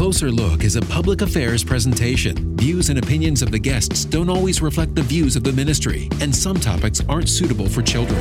Closer 0.00 0.30
Look 0.30 0.64
is 0.64 0.76
a 0.76 0.80
public 0.80 1.20
affairs 1.20 1.62
presentation. 1.62 2.56
Views 2.56 2.88
and 2.88 2.98
opinions 2.98 3.42
of 3.42 3.50
the 3.50 3.58
guests 3.58 4.06
don't 4.06 4.30
always 4.30 4.62
reflect 4.62 4.94
the 4.94 5.02
views 5.02 5.36
of 5.36 5.44
the 5.44 5.52
ministry, 5.52 6.08
and 6.22 6.34
some 6.34 6.58
topics 6.58 7.02
aren't 7.06 7.28
suitable 7.28 7.68
for 7.68 7.82
children. 7.82 8.18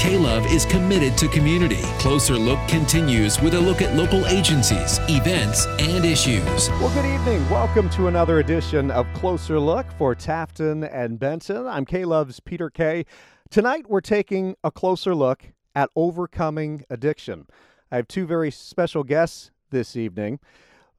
K 0.00 0.18
Love 0.18 0.44
is 0.46 0.64
committed 0.64 1.16
to 1.18 1.28
community. 1.28 1.80
Closer 2.00 2.34
Look 2.34 2.58
continues 2.66 3.40
with 3.40 3.54
a 3.54 3.60
look 3.60 3.82
at 3.82 3.94
local 3.94 4.26
agencies, 4.26 4.98
events, 5.08 5.66
and 5.78 6.04
issues. 6.04 6.70
Well, 6.70 6.92
good 6.92 7.06
evening. 7.06 7.48
Welcome 7.48 7.88
to 7.90 8.08
another 8.08 8.40
edition 8.40 8.90
of 8.90 9.06
Closer 9.14 9.60
Look 9.60 9.86
for 9.92 10.16
Tafton 10.16 10.92
and 10.92 11.20
Benson. 11.20 11.68
I'm 11.68 11.84
K 11.84 12.04
Love's 12.04 12.40
Peter 12.40 12.68
Kay. 12.68 13.06
Tonight, 13.48 13.88
we're 13.88 14.00
taking 14.00 14.56
a 14.64 14.72
closer 14.72 15.14
look 15.14 15.52
at 15.72 15.88
overcoming 15.94 16.84
addiction. 16.90 17.46
I 17.92 17.96
have 17.96 18.08
two 18.08 18.26
very 18.26 18.50
special 18.50 19.04
guests 19.04 19.52
this 19.70 19.94
evening 19.94 20.40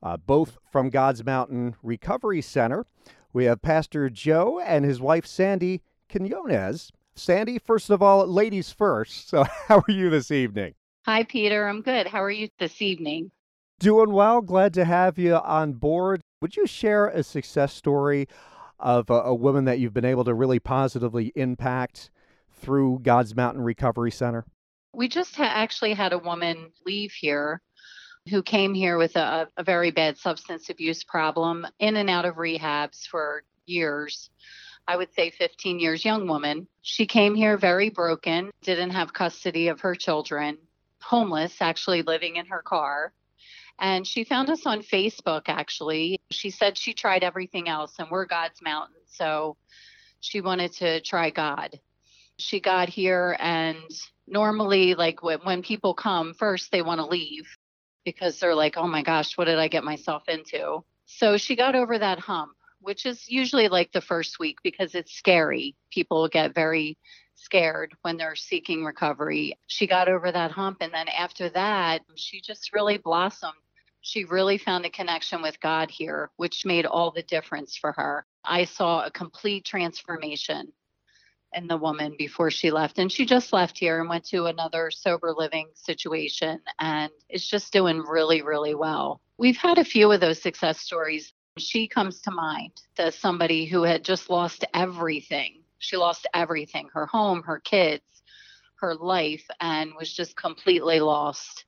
uh, 0.02 0.18
both 0.18 0.58
from 0.72 0.90
God's 0.90 1.26
Mountain 1.26 1.76
Recovery 1.82 2.42
Center. 2.42 2.86
We 3.34 3.46
have 3.46 3.62
Pastor 3.62 4.10
Joe 4.10 4.60
and 4.60 4.86
his 4.86 5.02
wife 5.02 5.26
Sandy 5.26 5.82
Quinones. 6.10 6.92
Sandy, 7.16 7.60
first 7.60 7.90
of 7.90 8.02
all, 8.02 8.26
ladies 8.28 8.72
first. 8.72 9.30
So, 9.30 9.44
how 9.68 9.78
are 9.78 9.92
you 9.92 10.10
this 10.10 10.32
evening? 10.32 10.76
Hi, 11.06 11.24
Peter. 11.24 11.68
I'm 11.68 11.82
good. 11.82 12.08
How 12.08 12.24
are 12.24 12.32
you 12.32 12.50
this 12.60 12.82
evening? 12.82 13.32
Doing 13.80 14.12
well. 14.12 14.42
Glad 14.42 14.74
to 14.76 14.86
have 14.86 15.18
you 15.18 15.36
on 15.36 15.74
board. 15.74 16.22
Would 16.42 16.56
you 16.56 16.68
share 16.68 17.08
a 17.08 17.24
success 17.24 17.74
story 17.74 18.28
of 18.80 19.10
a, 19.10 19.14
a 19.14 19.36
woman 19.36 19.66
that 19.66 19.80
you've 19.80 19.94
been 19.94 20.06
able 20.06 20.24
to 20.26 20.34
really 20.34 20.60
positively 20.60 21.32
impact 21.36 22.12
through 22.52 23.00
God's 23.04 23.36
Mountain 23.36 23.64
Recovery 23.64 24.12
Center? 24.12 24.46
We 24.94 25.08
just 25.08 25.36
ha- 25.36 25.44
actually 25.44 25.94
had 25.94 26.14
a 26.14 26.18
woman 26.18 26.72
leave 26.86 27.12
here 27.12 27.62
who 28.28 28.44
came 28.44 28.74
here 28.74 28.98
with 28.98 29.16
a, 29.16 29.50
a 29.58 29.64
very 29.64 29.92
bad 29.92 30.18
substance 30.18 30.70
abuse 30.70 31.04
problem, 31.04 31.66
in 31.80 31.98
and 31.98 32.10
out 32.10 32.26
of 32.26 32.36
rehabs 32.36 33.08
for 33.08 33.44
years. 33.66 34.30
I 34.88 34.96
would 34.96 35.14
say 35.14 35.32
15 35.32 35.80
years, 35.80 36.06
young 36.06 36.28
woman. 36.28 36.68
She 36.82 37.06
came 37.06 37.36
here 37.36 37.58
very 37.58 37.90
broken, 37.90 38.52
didn't 38.62 38.92
have 38.92 39.14
custody 39.14 39.68
of 39.68 39.82
her 39.82 39.96
children, 39.96 40.58
homeless, 41.02 41.58
actually 41.60 42.04
living 42.04 42.38
in 42.38 42.46
her 42.48 42.62
car. 42.62 43.14
And 43.80 44.08
she 44.08 44.24
found 44.24 44.50
us 44.50 44.66
on 44.66 44.82
Facebook, 44.82 45.44
actually. 45.48 46.20
She 46.32 46.50
said 46.50 46.78
she 46.78 46.94
tried 46.94 47.24
everything 47.24 47.68
else, 47.68 47.96
and 48.00 48.10
we're 48.10 48.26
God's 48.26 48.62
mountain. 48.62 48.96
So 49.08 49.58
she 50.20 50.42
wanted 50.42 50.74
to 50.74 51.02
try 51.02 51.30
God. 51.30 51.80
She 52.40 52.60
got 52.60 52.90
here, 52.90 53.36
and 53.40 53.78
normally, 54.26 54.96
like 54.96 55.22
when, 55.22 55.40
when 55.40 55.62
people 55.62 55.94
come, 55.94 56.34
first 56.34 56.72
they 56.72 56.82
want 56.82 57.00
to 57.00 57.06
leave 57.06 57.48
because 58.08 58.40
they're 58.40 58.56
like, 58.56 58.78
oh 58.78 58.88
my 58.88 59.04
gosh, 59.04 59.38
what 59.38 59.46
did 59.46 59.60
I 59.60 59.68
get 59.68 59.84
myself 59.84 60.30
into? 60.30 60.82
So 61.08 61.36
she 61.36 61.58
got 61.58 61.76
over 61.76 62.00
that 62.00 62.20
hump, 62.20 62.54
which 62.80 63.06
is 63.06 63.28
usually 63.28 63.68
like 63.68 63.92
the 63.92 64.00
first 64.00 64.40
week 64.40 64.60
because 64.64 64.96
it's 64.96 65.12
scary. 65.12 65.76
People 65.92 66.30
get 66.30 66.56
very 66.56 66.98
scared 67.36 67.94
when 68.04 68.16
they're 68.16 68.38
seeking 68.38 68.86
recovery. 68.86 69.60
She 69.68 69.88
got 69.88 70.08
over 70.08 70.32
that 70.32 70.52
hump. 70.52 70.78
And 70.80 70.94
then 70.94 71.10
after 71.10 71.50
that, 71.50 72.04
she 72.16 72.40
just 72.40 72.72
really 72.72 72.98
blossomed. 72.98 73.56
She 74.00 74.24
really 74.24 74.58
found 74.58 74.86
a 74.86 74.90
connection 74.90 75.42
with 75.42 75.60
God 75.60 75.92
here, 75.92 76.32
which 76.38 76.66
made 76.66 76.86
all 76.86 77.12
the 77.12 77.24
difference 77.24 77.76
for 77.76 77.92
her. 77.92 78.26
I 78.46 78.64
saw 78.64 79.06
a 79.06 79.12
complete 79.12 79.66
transformation 79.66 80.72
in 81.54 81.68
the 81.68 81.78
woman 81.78 82.16
before 82.18 82.52
she 82.52 82.72
left. 82.72 83.00
And 83.00 83.12
she 83.12 83.26
just 83.26 83.54
left 83.54 83.78
here 83.78 84.00
and 84.00 84.10
went 84.10 84.26
to 84.26 84.46
another 84.46 84.92
sober 84.92 85.34
living 85.36 85.70
situation 85.74 86.60
and 86.80 87.12
is 87.30 87.48
just 87.48 87.74
doing 87.74 88.00
really, 88.00 88.42
really 88.42 88.76
well. 88.76 89.22
We've 89.38 89.58
had 89.58 89.78
a 89.78 89.86
few 89.86 90.12
of 90.12 90.20
those 90.20 90.42
success 90.42 90.80
stories. 90.80 91.34
She 91.58 91.88
comes 91.88 92.22
to 92.22 92.32
mind 92.32 92.74
as 93.00 93.16
somebody 93.16 93.66
who 93.66 93.84
had 93.84 94.04
just 94.04 94.30
lost 94.30 94.66
everything. 94.74 95.64
She 95.80 95.98
lost 95.98 96.28
everything 96.34 96.90
her 96.94 97.06
home, 97.06 97.44
her 97.44 97.60
kids, 97.60 98.04
her 98.80 98.96
life, 98.96 99.46
and 99.60 99.92
was 99.98 100.12
just 100.12 100.36
completely 100.36 101.00
lost. 101.00 101.66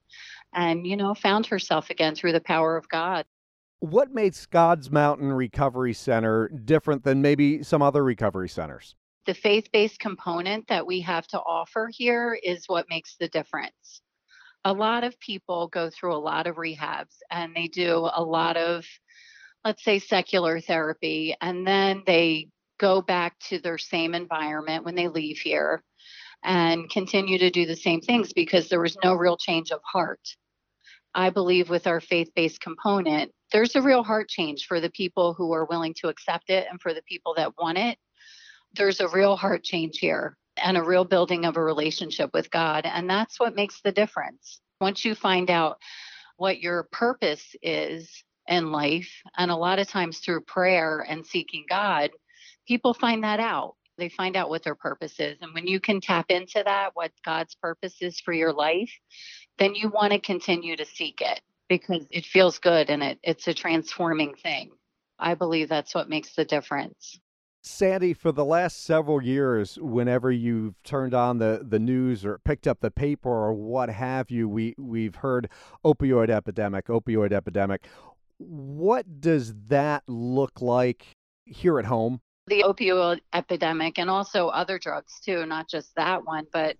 And, 0.53 0.85
you 0.85 0.97
know, 0.97 1.13
found 1.13 1.45
herself 1.45 1.89
again 1.89 2.15
through 2.15 2.31
the 2.31 2.41
power 2.41 2.75
of 2.75 2.89
God. 2.89 3.25
What 3.79 4.13
makes 4.13 4.45
God's 4.45 4.91
Mountain 4.91 5.31
Recovery 5.31 5.93
Center 5.93 6.49
different 6.49 7.03
than 7.03 7.21
maybe 7.21 7.63
some 7.63 7.81
other 7.81 8.03
recovery 8.03 8.49
centers? 8.49 8.95
The 9.25 9.33
faith 9.33 9.69
based 9.71 9.99
component 9.99 10.67
that 10.67 10.85
we 10.85 11.01
have 11.01 11.27
to 11.27 11.39
offer 11.39 11.89
here 11.91 12.37
is 12.41 12.63
what 12.67 12.89
makes 12.89 13.15
the 13.19 13.27
difference. 13.27 14.01
A 14.65 14.73
lot 14.73 15.03
of 15.03 15.19
people 15.19 15.67
go 15.67 15.89
through 15.89 16.15
a 16.15 16.17
lot 16.17 16.47
of 16.47 16.55
rehabs 16.55 17.15
and 17.31 17.55
they 17.55 17.67
do 17.67 18.09
a 18.13 18.23
lot 18.23 18.57
of, 18.57 18.85
let's 19.63 19.83
say, 19.83 19.99
secular 19.99 20.59
therapy, 20.59 21.35
and 21.41 21.65
then 21.65 22.03
they 22.05 22.49
go 22.77 23.01
back 23.01 23.37
to 23.39 23.59
their 23.59 23.77
same 23.77 24.15
environment 24.15 24.85
when 24.85 24.95
they 24.95 25.07
leave 25.07 25.37
here 25.37 25.83
and 26.43 26.89
continue 26.89 27.37
to 27.37 27.49
do 27.49 27.65
the 27.65 27.75
same 27.75 28.01
things 28.01 28.31
because 28.33 28.69
there 28.69 28.81
was 28.81 28.97
no 29.03 29.13
real 29.13 29.37
change 29.37 29.71
of 29.71 29.81
heart. 29.83 30.21
I 31.13 31.29
believe 31.29 31.69
with 31.69 31.87
our 31.87 31.99
faith 31.99 32.29
based 32.35 32.61
component, 32.61 33.31
there's 33.51 33.75
a 33.75 33.81
real 33.81 34.03
heart 34.03 34.29
change 34.29 34.65
for 34.65 34.79
the 34.79 34.91
people 34.91 35.33
who 35.33 35.51
are 35.53 35.65
willing 35.65 35.93
to 35.95 36.07
accept 36.07 36.49
it 36.49 36.67
and 36.69 36.79
for 36.79 36.93
the 36.93 37.01
people 37.03 37.33
that 37.35 37.57
want 37.57 37.77
it 37.77 37.97
there's 38.75 38.99
a 38.99 39.07
real 39.09 39.35
heart 39.35 39.63
change 39.63 39.97
here 39.99 40.37
and 40.61 40.77
a 40.77 40.83
real 40.83 41.05
building 41.05 41.45
of 41.45 41.57
a 41.57 41.63
relationship 41.63 42.31
with 42.33 42.51
God. 42.51 42.85
And 42.85 43.09
that's 43.09 43.39
what 43.39 43.55
makes 43.55 43.81
the 43.81 43.91
difference. 43.91 44.61
Once 44.81 45.05
you 45.05 45.15
find 45.15 45.49
out 45.49 45.77
what 46.37 46.59
your 46.61 46.87
purpose 46.91 47.55
is 47.61 48.23
in 48.47 48.71
life, 48.71 49.11
and 49.37 49.51
a 49.51 49.55
lot 49.55 49.79
of 49.79 49.87
times 49.87 50.19
through 50.19 50.41
prayer 50.41 51.05
and 51.07 51.25
seeking 51.25 51.65
God, 51.69 52.11
people 52.67 52.93
find 52.93 53.23
that 53.23 53.39
out. 53.39 53.75
They 53.97 54.09
find 54.09 54.37
out 54.37 54.49
what 54.49 54.63
their 54.63 54.75
purpose 54.75 55.19
is. 55.19 55.37
And 55.41 55.53
when 55.53 55.67
you 55.67 55.79
can 55.79 55.99
tap 55.99 56.27
into 56.29 56.63
that, 56.65 56.91
what 56.93 57.11
God's 57.25 57.55
purpose 57.55 57.97
is 58.01 58.19
for 58.21 58.33
your 58.33 58.53
life, 58.53 58.91
then 59.57 59.75
you 59.75 59.89
want 59.89 60.13
to 60.13 60.19
continue 60.19 60.77
to 60.77 60.85
seek 60.85 61.21
it 61.21 61.41
because 61.67 62.05
it 62.09 62.25
feels 62.25 62.59
good 62.59 62.89
and 62.89 63.03
it, 63.03 63.19
it's 63.21 63.47
a 63.47 63.53
transforming 63.53 64.35
thing. 64.35 64.71
I 65.19 65.35
believe 65.35 65.67
that's 65.67 65.93
what 65.93 66.09
makes 66.09 66.33
the 66.33 66.45
difference. 66.45 67.19
Sandy, 67.69 68.13
for 68.13 68.31
the 68.31 68.43
last 68.43 68.83
several 68.83 69.21
years, 69.21 69.77
whenever 69.79 70.31
you've 70.31 70.81
turned 70.83 71.13
on 71.13 71.37
the, 71.37 71.65
the 71.65 71.79
news 71.79 72.25
or 72.25 72.39
picked 72.39 72.67
up 72.67 72.79
the 72.81 72.91
paper 72.91 73.29
or 73.29 73.53
what 73.53 73.89
have 73.89 74.29
you, 74.31 74.49
we, 74.49 74.75
we've 74.77 75.15
heard 75.15 75.49
opioid 75.85 76.29
epidemic, 76.29 76.87
opioid 76.87 77.31
epidemic. 77.31 77.87
What 78.37 79.21
does 79.21 79.53
that 79.67 80.03
look 80.07 80.61
like 80.61 81.05
here 81.45 81.79
at 81.79 81.85
home? 81.85 82.21
The 82.47 82.63
opioid 82.63 83.19
epidemic 83.33 83.99
and 83.99 84.09
also 84.09 84.47
other 84.47 84.79
drugs 84.79 85.19
too, 85.19 85.45
not 85.45 85.69
just 85.69 85.95
that 85.95 86.25
one, 86.25 86.47
but 86.51 86.75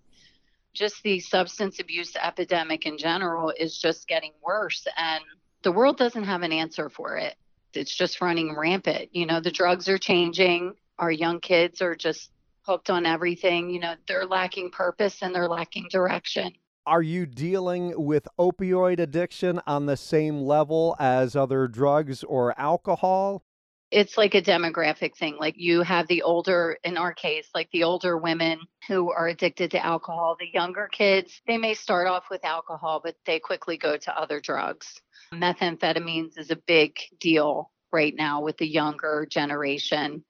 just 0.74 1.02
the 1.02 1.20
substance 1.20 1.78
abuse 1.78 2.14
epidemic 2.20 2.84
in 2.84 2.98
general 2.98 3.52
is 3.56 3.78
just 3.78 4.08
getting 4.08 4.32
worse. 4.42 4.86
And 4.96 5.22
the 5.62 5.72
world 5.72 5.96
doesn't 5.96 6.24
have 6.24 6.42
an 6.42 6.52
answer 6.52 6.88
for 6.88 7.16
it 7.16 7.36
it's 7.74 7.94
just 7.94 8.20
running 8.20 8.56
rampant. 8.56 9.10
You 9.12 9.26
know, 9.26 9.40
the 9.40 9.50
drugs 9.50 9.88
are 9.88 9.98
changing. 9.98 10.74
Our 10.98 11.10
young 11.10 11.40
kids 11.40 11.80
are 11.82 11.94
just 11.94 12.30
hooked 12.62 12.90
on 12.90 13.06
everything. 13.06 13.70
You 13.70 13.80
know, 13.80 13.94
they're 14.06 14.26
lacking 14.26 14.70
purpose 14.70 15.22
and 15.22 15.34
they're 15.34 15.48
lacking 15.48 15.88
direction. 15.90 16.52
Are 16.86 17.02
you 17.02 17.26
dealing 17.26 17.92
with 17.96 18.26
opioid 18.38 19.00
addiction 19.00 19.60
on 19.66 19.86
the 19.86 19.96
same 19.96 20.40
level 20.40 20.96
as 20.98 21.36
other 21.36 21.68
drugs 21.68 22.24
or 22.24 22.58
alcohol? 22.58 23.44
It's 23.90 24.16
like 24.16 24.34
a 24.34 24.42
demographic 24.42 25.16
thing. 25.16 25.36
Like 25.38 25.54
you 25.56 25.82
have 25.82 26.06
the 26.06 26.22
older, 26.22 26.78
in 26.84 26.96
our 26.96 27.12
case, 27.12 27.48
like 27.54 27.68
the 27.72 27.82
older 27.84 28.16
women 28.16 28.60
who 28.88 29.12
are 29.12 29.28
addicted 29.28 29.72
to 29.72 29.84
alcohol. 29.84 30.36
The 30.38 30.46
younger 30.52 30.88
kids, 30.90 31.42
they 31.46 31.58
may 31.58 31.74
start 31.74 32.06
off 32.06 32.24
with 32.30 32.44
alcohol, 32.44 33.00
but 33.02 33.16
they 33.26 33.40
quickly 33.40 33.76
go 33.76 33.96
to 33.96 34.18
other 34.18 34.40
drugs. 34.40 35.00
Methamphetamines 35.34 36.38
is 36.38 36.50
a 36.50 36.56
big 36.56 36.96
deal 37.20 37.70
right 37.92 38.14
now 38.16 38.42
with 38.42 38.56
the 38.58 38.66
younger 38.66 39.26
generation 39.30 40.24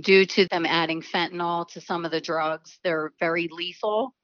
due 0.00 0.24
to 0.26 0.46
them 0.48 0.66
adding 0.66 1.02
fentanyl 1.02 1.66
to 1.68 1.80
some 1.80 2.04
of 2.04 2.10
the 2.10 2.20
drugs. 2.20 2.78
They're 2.84 3.12
very 3.18 3.48
lethal. 3.50 4.14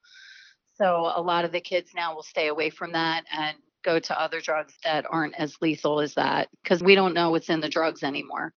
So 0.74 1.12
a 1.14 1.20
lot 1.20 1.44
of 1.44 1.52
the 1.52 1.60
kids 1.60 1.90
now 1.94 2.14
will 2.14 2.22
stay 2.22 2.48
away 2.48 2.70
from 2.70 2.92
that 2.92 3.24
and 3.32 3.56
go 3.84 3.98
to 3.98 4.20
other 4.20 4.40
drugs 4.40 4.74
that 4.84 5.06
aren't 5.10 5.34
as 5.34 5.56
lethal 5.60 6.00
as 6.00 6.14
that 6.14 6.48
because 6.62 6.82
we 6.82 6.94
don't 6.94 7.14
know 7.14 7.30
what's 7.30 7.50
in 7.50 7.60
the 7.60 7.68
drugs 7.68 8.02
anymore. 8.02 8.52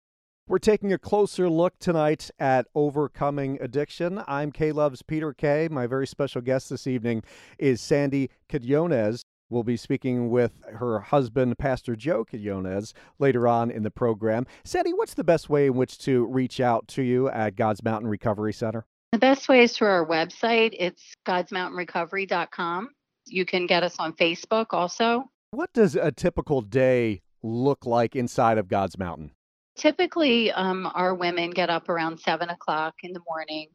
We're 0.47 0.59
taking 0.59 0.93
a 0.93 0.99
closer 0.99 1.49
look 1.49 1.79
tonight 1.79 2.31
at 2.39 2.67
overcoming 2.75 3.57
addiction. 3.63 4.23
I'm 4.29 4.53
K 4.53 4.73
Love's 4.73 5.01
Peter 5.01 5.33
Kay. 5.33 5.69
My 5.71 5.87
very 5.87 6.07
special 6.07 6.43
guest 6.43 6.69
this 6.69 6.87
evening 6.87 7.23
is 7.59 7.81
Sandy 7.81 8.29
Quinones. 8.51 9.23
We'll 9.55 9.63
be 9.63 9.77
speaking 9.77 10.31
with 10.31 10.65
her 10.65 10.99
husband, 10.99 11.57
Pastor 11.59 11.95
Joe 11.95 12.25
Quinones, 12.25 12.93
later 13.21 13.47
on 13.47 13.71
in 13.71 13.85
the 13.85 13.91
program. 13.91 14.49
Sandy, 14.65 14.93
what's 14.93 15.15
the 15.15 15.23
best 15.23 15.49
way 15.49 15.67
in 15.67 15.75
which 15.75 15.97
to 15.99 16.25
reach 16.27 16.59
out 16.59 16.89
to 16.89 17.03
you 17.03 17.29
at 17.29 17.55
God's 17.55 17.85
Mountain 17.85 18.11
Recovery 18.11 18.53
Center? 18.53 18.85
The 19.13 19.19
best 19.19 19.49
way 19.49 19.63
is 19.63 19.77
through 19.77 19.91
our 19.91 20.05
website. 20.05 20.75
It's 20.77 21.15
godsmountainrecovery.com. 21.25 22.89
You 23.29 23.45
can 23.45 23.69
get 23.69 23.85
us 23.85 23.95
on 24.01 24.15
Facebook 24.15 24.67
also. 24.73 25.31
What 25.53 25.73
does 25.73 25.95
a 25.95 26.11
typical 26.11 26.61
day 26.61 27.23
look 27.45 27.87
like 27.87 28.17
inside 28.17 28.59
of 28.59 28.67
God's 28.67 28.99
Mountain? 28.99 29.31
Typically, 29.77 30.51
um, 30.51 30.91
our 30.97 31.15
women 31.15 31.51
get 31.51 31.71
up 31.71 31.89
around 31.89 32.19
seven 32.19 32.49
o'clock 32.49 32.95
in 33.05 33.13
the 33.13 33.23
morning. 33.29 33.69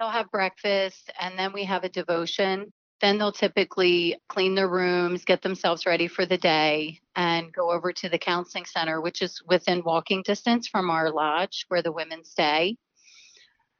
They'll 0.00 0.10
have 0.10 0.32
breakfast 0.32 1.12
and 1.20 1.38
then 1.38 1.52
we 1.52 1.62
have 1.62 1.84
a 1.84 1.88
devotion. 1.88 2.72
Then 3.02 3.18
they'll 3.18 3.32
typically 3.32 4.16
clean 4.28 4.54
their 4.54 4.68
rooms, 4.68 5.24
get 5.24 5.42
themselves 5.42 5.86
ready 5.86 6.06
for 6.06 6.24
the 6.24 6.38
day, 6.38 7.00
and 7.16 7.52
go 7.52 7.72
over 7.72 7.92
to 7.92 8.08
the 8.08 8.16
counseling 8.16 8.64
center, 8.64 9.00
which 9.00 9.22
is 9.22 9.42
within 9.44 9.82
walking 9.84 10.22
distance 10.22 10.68
from 10.68 10.88
our 10.88 11.10
lodge 11.10 11.64
where 11.66 11.82
the 11.82 11.90
women 11.90 12.24
stay. 12.24 12.76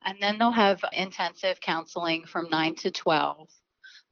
And 0.05 0.19
then 0.21 0.39
they'll 0.39 0.51
have 0.51 0.85
intensive 0.93 1.61
counseling 1.61 2.25
from 2.27 2.51
9 2.51 2.75
to 2.77 2.91
12. 2.91 3.49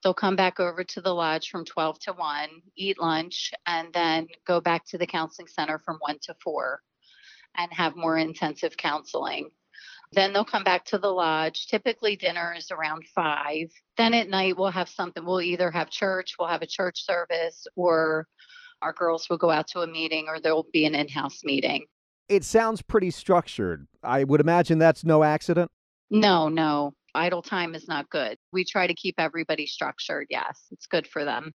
They'll 0.03 0.15
come 0.15 0.37
back 0.37 0.61
over 0.61 0.85
to 0.85 1.01
the 1.01 1.13
lodge 1.13 1.51
from 1.51 1.65
12 1.65 1.99
to 2.01 2.13
1, 2.13 2.49
eat 2.77 3.01
lunch, 3.01 3.53
and 3.67 3.93
then 3.93 4.29
go 4.47 4.61
back 4.61 4.87
to 4.87 4.99
the 4.99 5.09
counseling 5.09 5.49
center 5.49 5.81
from 5.81 5.97
1 5.99 6.19
to 6.23 6.35
4 6.43 6.81
and 7.57 7.73
have 7.73 7.97
more 7.97 8.17
intensive 8.17 8.77
counseling. 8.77 9.51
Then 10.13 10.33
they'll 10.33 10.45
come 10.45 10.65
back 10.65 10.85
to 10.87 10.99
the 10.99 11.09
lodge. 11.09 11.67
Typically, 11.69 12.17
dinner 12.17 12.55
is 12.57 12.71
around 12.71 13.05
5. 13.15 13.69
Then 13.97 14.13
at 14.15 14.29
night, 14.29 14.57
we'll 14.57 14.71
have 14.71 14.89
something. 14.89 15.25
We'll 15.25 15.41
either 15.41 15.71
have 15.71 15.91
church, 15.91 16.35
we'll 16.39 16.49
have 16.49 16.63
a 16.63 16.67
church 16.67 17.05
service, 17.05 17.67
or 17.77 18.27
our 18.83 18.93
girls 18.93 19.29
will 19.31 19.39
go 19.39 19.51
out 19.51 19.69
to 19.69 19.81
a 19.81 19.87
meeting, 19.87 20.27
or 20.27 20.41
there'll 20.41 20.67
be 20.73 20.85
an 20.85 20.95
in 20.95 21.09
house 21.09 21.45
meeting. 21.45 21.87
It 22.29 22.45
sounds 22.45 22.83
pretty 22.83 23.11
structured. 23.11 23.87
I 24.03 24.25
would 24.25 24.41
imagine 24.41 24.79
that's 24.79 25.05
no 25.05 25.23
accident. 25.23 25.71
No, 26.11 26.49
no. 26.49 26.95
Idle 27.15 27.43
time 27.43 27.75
is 27.75 27.89
not 27.89 28.09
good. 28.09 28.37
We 28.53 28.65
try 28.65 28.87
to 28.87 28.95
keep 28.95 29.17
everybody 29.19 29.67
structured. 29.67 30.27
Yes, 30.31 30.67
it's 30.71 30.87
good 30.87 31.07
for 31.07 31.25
them. 31.25 31.53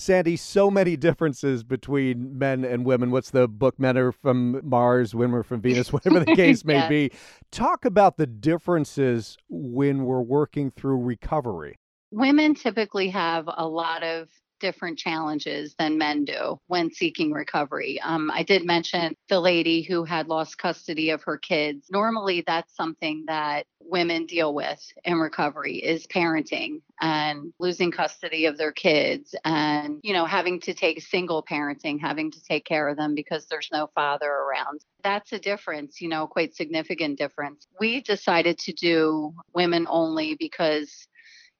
Sandy, 0.00 0.36
so 0.36 0.70
many 0.70 0.96
differences 0.96 1.62
between 1.62 2.38
men 2.38 2.64
and 2.64 2.86
women. 2.86 3.10
What's 3.10 3.30
the 3.30 3.46
book? 3.46 3.78
Men 3.78 3.98
are 3.98 4.12
from 4.12 4.60
Mars, 4.66 5.14
women 5.14 5.40
are 5.40 5.42
from 5.42 5.60
Venus, 5.60 5.92
whatever 5.92 6.20
the 6.20 6.34
case 6.34 6.64
may 6.64 6.88
be. 6.88 7.12
Talk 7.50 7.84
about 7.84 8.16
the 8.16 8.26
differences 8.26 9.36
when 9.50 10.04
we're 10.04 10.22
working 10.22 10.70
through 10.70 11.02
recovery. 11.02 11.78
Women 12.10 12.54
typically 12.54 13.10
have 13.10 13.44
a 13.46 13.68
lot 13.68 14.02
of 14.02 14.30
different 14.60 14.98
challenges 14.98 15.74
than 15.78 15.98
men 15.98 16.24
do 16.24 16.60
when 16.66 16.92
seeking 16.92 17.32
recovery. 17.32 18.00
Um, 18.00 18.30
I 18.30 18.42
did 18.42 18.64
mention 18.64 19.16
the 19.28 19.40
lady 19.40 19.82
who 19.82 20.04
had 20.04 20.28
lost 20.28 20.58
custody 20.58 21.10
of 21.10 21.22
her 21.24 21.38
kids. 21.38 21.88
Normally, 21.90 22.44
that's 22.46 22.74
something 22.76 23.24
that 23.26 23.66
women 23.80 24.26
deal 24.26 24.54
with 24.54 24.80
in 25.04 25.18
recovery 25.18 25.76
is 25.76 26.06
parenting 26.06 26.80
and 27.00 27.52
losing 27.58 27.90
custody 27.90 28.46
of 28.46 28.58
their 28.58 28.72
kids 28.72 29.34
and 29.44 29.98
you 30.02 30.12
know 30.12 30.24
having 30.26 30.60
to 30.60 30.74
take 30.74 31.00
single 31.00 31.42
parenting 31.42 31.98
having 31.98 32.30
to 32.30 32.42
take 32.42 32.64
care 32.64 32.88
of 32.88 32.96
them 32.96 33.14
because 33.14 33.46
there's 33.46 33.70
no 33.72 33.88
father 33.94 34.30
around 34.30 34.84
that's 35.02 35.32
a 35.32 35.38
difference 35.38 36.00
you 36.00 36.08
know 36.08 36.26
quite 36.26 36.54
significant 36.54 37.18
difference 37.18 37.66
we 37.80 38.00
decided 38.02 38.58
to 38.58 38.72
do 38.72 39.34
women 39.54 39.86
only 39.88 40.34
because 40.34 41.08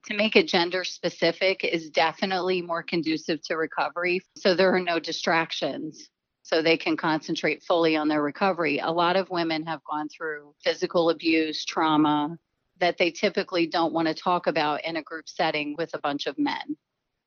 to 0.06 0.14
make 0.14 0.36
it 0.36 0.48
gender 0.48 0.84
specific 0.84 1.64
is 1.64 1.90
definitely 1.90 2.62
more 2.62 2.82
conducive 2.82 3.42
to 3.42 3.56
recovery. 3.56 4.22
So 4.36 4.54
there 4.54 4.74
are 4.74 4.80
no 4.80 4.98
distractions. 4.98 6.08
So 6.42 6.62
they 6.62 6.76
can 6.76 6.96
concentrate 6.96 7.62
fully 7.62 7.96
on 7.96 8.08
their 8.08 8.22
recovery. 8.22 8.78
A 8.78 8.90
lot 8.90 9.16
of 9.16 9.30
women 9.30 9.66
have 9.66 9.84
gone 9.84 10.08
through 10.08 10.54
physical 10.64 11.10
abuse, 11.10 11.64
trauma 11.64 12.38
that 12.80 12.96
they 12.98 13.10
typically 13.10 13.66
don't 13.66 13.92
want 13.92 14.08
to 14.08 14.14
talk 14.14 14.46
about 14.46 14.84
in 14.84 14.96
a 14.96 15.02
group 15.02 15.28
setting 15.28 15.74
with 15.76 15.90
a 15.94 16.00
bunch 16.00 16.26
of 16.26 16.38
men. 16.38 16.76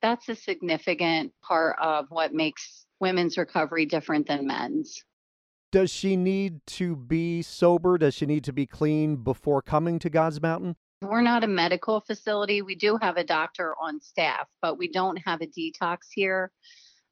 That's 0.02 0.28
a 0.28 0.34
significant 0.34 1.32
part 1.42 1.76
of 1.80 2.06
what 2.10 2.34
makes 2.34 2.84
women's 3.00 3.38
recovery 3.38 3.86
different 3.86 4.26
than 4.26 4.46
men's. 4.46 5.02
Does 5.72 5.90
she 5.90 6.16
need 6.16 6.60
to 6.66 6.94
be 6.94 7.40
sober? 7.40 7.98
Does 7.98 8.14
she 8.14 8.26
need 8.26 8.44
to 8.44 8.52
be 8.52 8.66
clean 8.66 9.16
before 9.16 9.62
coming 9.62 9.98
to 10.00 10.10
God's 10.10 10.42
Mountain? 10.42 10.76
We're 11.08 11.22
not 11.22 11.44
a 11.44 11.48
medical 11.48 12.00
facility. 12.00 12.62
We 12.62 12.74
do 12.74 12.98
have 13.00 13.16
a 13.16 13.24
doctor 13.24 13.74
on 13.80 14.00
staff, 14.00 14.48
but 14.62 14.78
we 14.78 14.90
don't 14.90 15.16
have 15.18 15.42
a 15.42 15.46
detox 15.46 15.98
here 16.12 16.50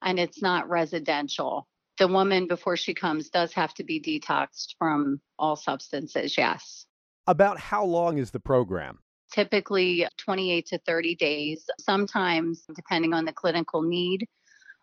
and 0.03 0.19
it's 0.19 0.43
not 0.43 0.69
residential. 0.69 1.69
The 1.99 2.09
woman 2.09 2.47
before 2.47 2.77
she 2.77 2.95
comes 2.95 3.29
does 3.29 3.53
have 3.53 3.75
to 3.75 3.85
be 3.85 4.01
detoxed 4.01 4.75
from 4.79 5.21
all 5.39 5.57
substances, 5.57 6.37
yes. 6.37 6.87
About 7.27 7.59
how 7.59 7.85
long 7.85 8.19
is 8.19 8.31
the 8.31 8.41
program? 8.41 8.99
Typically 9.33 10.07
28 10.19 10.67
to 10.67 10.79
30 10.79 11.15
days. 11.15 11.65
Sometimes, 11.79 12.65
depending 12.75 13.15
on 13.15 13.25
the 13.25 13.33
clinical 13.33 13.83
need, 13.83 14.27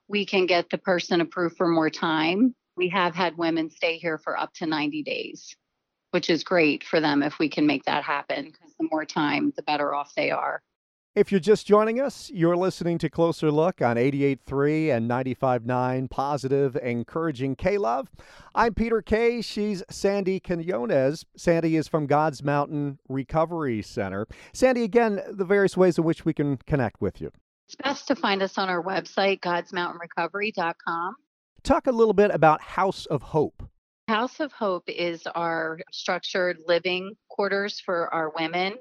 we 0.08 0.26
can 0.26 0.46
get 0.46 0.70
the 0.70 0.78
person 0.78 1.22
approved 1.22 1.58
for 1.58 1.68
more 1.68 1.90
time. 1.90 2.56
We 2.78 2.90
have 2.90 3.14
had 3.14 3.38
women 3.38 3.70
stay 3.70 3.98
here 3.98 4.18
for 4.18 4.40
up 4.40 4.54
to 4.56 4.66
90 4.66 5.04
days 5.04 5.56
which 6.12 6.30
is 6.30 6.44
great 6.44 6.84
for 6.84 7.00
them 7.00 7.24
if 7.24 7.40
we 7.40 7.50
can 7.50 7.66
make 7.66 7.86
that 7.86 8.04
happen 8.04 8.46
because 8.46 8.74
the 8.80 8.88
more 8.92 9.06
time, 9.06 9.54
the 9.56 9.64
better 9.64 9.94
off 9.94 10.14
they 10.16 10.32
are. 10.32 10.62
If 11.16 11.32
you're 11.32 11.40
just 11.40 11.66
joining 11.66 12.00
us, 12.00 12.30
you're 12.34 12.56
listening 12.56 13.00
to 13.00 13.10
Closer 13.10 13.52
Look 13.52 13.82
on 13.82 13.98
88.3 13.98 14.96
and 14.96 15.10
95.9 15.10 16.10
Positive, 16.10 16.78
encouraging 16.78 17.56
K-Love. 17.56 18.10
I'm 18.54 18.76
Peter 18.76 19.02
Kay. 19.02 19.42
She's 19.42 19.84
Sandy 19.90 20.40
Quinones. 20.40 21.26
Sandy 21.36 21.76
is 21.76 21.88
from 21.88 22.06
God's 22.06 22.44
Mountain 22.44 23.00
Recovery 23.10 23.82
Center. 23.82 24.28
Sandy, 24.54 24.84
again, 24.84 25.20
the 25.28 25.46
various 25.46 25.76
ways 25.76 25.98
in 25.98 26.04
which 26.04 26.26
we 26.26 26.34
can 26.34 26.58
connect 26.58 27.02
with 27.02 27.20
you. 27.20 27.32
It's 27.68 27.76
best 27.76 28.08
to 28.08 28.16
find 28.16 28.44
us 28.44 28.58
on 28.60 28.70
our 28.70 28.82
website, 28.82 29.40
godsmountainrecovery.com. 29.42 31.16
Talk 31.64 31.88
a 31.88 31.92
little 31.92 32.14
bit 32.14 32.32
about 32.32 32.62
House 32.62 33.08
of 33.08 33.24
Hope. 33.24 33.64
House 34.10 34.40
of 34.40 34.52
Hope 34.52 34.86
is 34.88 35.28
our 35.36 35.82
structured 35.92 36.58
living 36.66 37.16
quarters 37.30 37.80
for 37.80 38.12
our 38.12 38.32
women. 38.36 38.74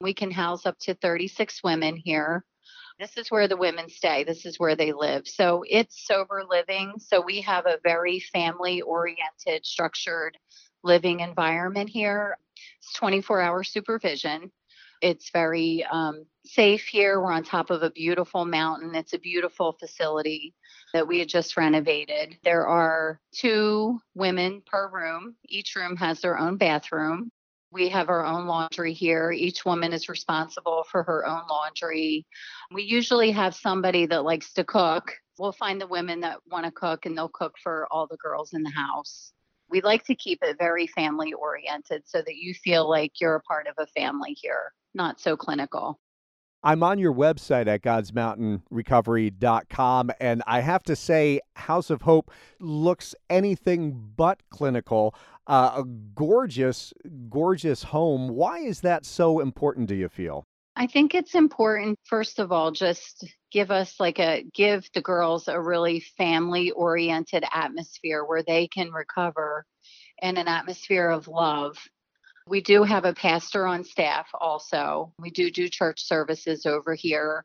We 0.00 0.12
can 0.12 0.32
house 0.32 0.66
up 0.66 0.76
to 0.80 0.94
36 0.94 1.62
women 1.62 1.94
here. 1.94 2.44
This 2.98 3.16
is 3.16 3.30
where 3.30 3.46
the 3.46 3.56
women 3.56 3.88
stay. 3.88 4.24
This 4.24 4.44
is 4.44 4.58
where 4.58 4.74
they 4.74 4.90
live. 4.92 5.28
So 5.28 5.62
it's 5.70 6.04
sober 6.04 6.42
living. 6.50 6.94
So 6.98 7.20
we 7.20 7.42
have 7.42 7.66
a 7.66 7.78
very 7.84 8.18
family 8.18 8.80
oriented, 8.80 9.64
structured 9.64 10.36
living 10.82 11.20
environment 11.20 11.88
here. 11.88 12.36
It's 12.80 12.92
24 12.94 13.40
hour 13.40 13.62
supervision. 13.62 14.50
It's 15.00 15.30
very 15.30 15.84
um, 15.84 16.26
safe 16.44 16.86
here. 16.86 17.20
We're 17.20 17.30
on 17.30 17.44
top 17.44 17.70
of 17.70 17.84
a 17.84 17.90
beautiful 17.92 18.44
mountain. 18.44 18.96
It's 18.96 19.12
a 19.12 19.18
beautiful 19.20 19.76
facility 19.78 20.54
that 20.92 21.06
we 21.06 21.18
had 21.18 21.28
just 21.28 21.56
renovated. 21.56 22.36
There 22.44 22.66
are 22.66 23.20
two 23.32 24.00
women 24.14 24.62
per 24.66 24.88
room. 24.88 25.36
Each 25.48 25.74
room 25.74 25.96
has 25.96 26.20
their 26.20 26.38
own 26.38 26.56
bathroom. 26.56 27.30
We 27.70 27.88
have 27.88 28.10
our 28.10 28.24
own 28.24 28.46
laundry 28.46 28.92
here. 28.92 29.32
Each 29.32 29.64
woman 29.64 29.94
is 29.94 30.10
responsible 30.10 30.84
for 30.90 31.02
her 31.04 31.26
own 31.26 31.42
laundry. 31.48 32.26
We 32.70 32.82
usually 32.82 33.30
have 33.30 33.54
somebody 33.54 34.04
that 34.06 34.24
likes 34.24 34.52
to 34.54 34.64
cook. 34.64 35.14
We'll 35.38 35.52
find 35.52 35.80
the 35.80 35.86
women 35.86 36.20
that 36.20 36.40
want 36.50 36.66
to 36.66 36.70
cook 36.70 37.06
and 37.06 37.16
they'll 37.16 37.30
cook 37.30 37.54
for 37.62 37.88
all 37.90 38.06
the 38.06 38.18
girls 38.18 38.52
in 38.52 38.62
the 38.62 38.70
house. 38.70 39.32
We 39.70 39.80
like 39.80 40.04
to 40.04 40.14
keep 40.14 40.40
it 40.42 40.58
very 40.58 40.86
family 40.86 41.32
oriented 41.32 42.02
so 42.04 42.18
that 42.18 42.36
you 42.36 42.52
feel 42.52 42.88
like 42.88 43.20
you're 43.22 43.36
a 43.36 43.40
part 43.40 43.66
of 43.66 43.74
a 43.78 43.86
family 43.98 44.36
here, 44.38 44.74
not 44.92 45.18
so 45.18 45.34
clinical. 45.34 45.98
I'm 46.64 46.84
on 46.84 46.98
your 46.98 47.12
website 47.12 47.66
at 47.66 47.82
godsmountainrecovery.com, 47.82 50.10
and 50.20 50.44
I 50.46 50.60
have 50.60 50.84
to 50.84 50.94
say, 50.94 51.40
House 51.56 51.90
of 51.90 52.02
Hope 52.02 52.30
looks 52.60 53.16
anything 53.28 54.12
but 54.16 54.48
clinical. 54.48 55.16
Uh, 55.48 55.72
a 55.78 55.84
gorgeous, 55.84 56.92
gorgeous 57.28 57.82
home. 57.82 58.28
Why 58.28 58.58
is 58.58 58.82
that 58.82 59.04
so 59.04 59.40
important, 59.40 59.88
do 59.88 59.96
you 59.96 60.08
feel? 60.08 60.44
I 60.76 60.86
think 60.86 61.16
it's 61.16 61.34
important, 61.34 61.98
first 62.04 62.38
of 62.38 62.52
all, 62.52 62.70
just 62.70 63.26
give 63.50 63.72
us 63.72 63.98
like 63.98 64.18
a 64.18 64.44
give 64.54 64.88
the 64.94 65.02
girls 65.02 65.48
a 65.48 65.60
really 65.60 66.00
family 66.16 66.70
oriented 66.70 67.44
atmosphere 67.52 68.24
where 68.24 68.42
they 68.42 68.68
can 68.68 68.90
recover 68.90 69.66
in 70.22 70.38
an 70.38 70.48
atmosphere 70.48 71.10
of 71.10 71.28
love 71.28 71.76
we 72.46 72.60
do 72.60 72.82
have 72.82 73.04
a 73.04 73.14
pastor 73.14 73.66
on 73.66 73.84
staff 73.84 74.28
also. 74.34 75.12
We 75.18 75.30
do 75.30 75.50
do 75.50 75.68
church 75.68 76.02
services 76.04 76.66
over 76.66 76.94
here. 76.94 77.44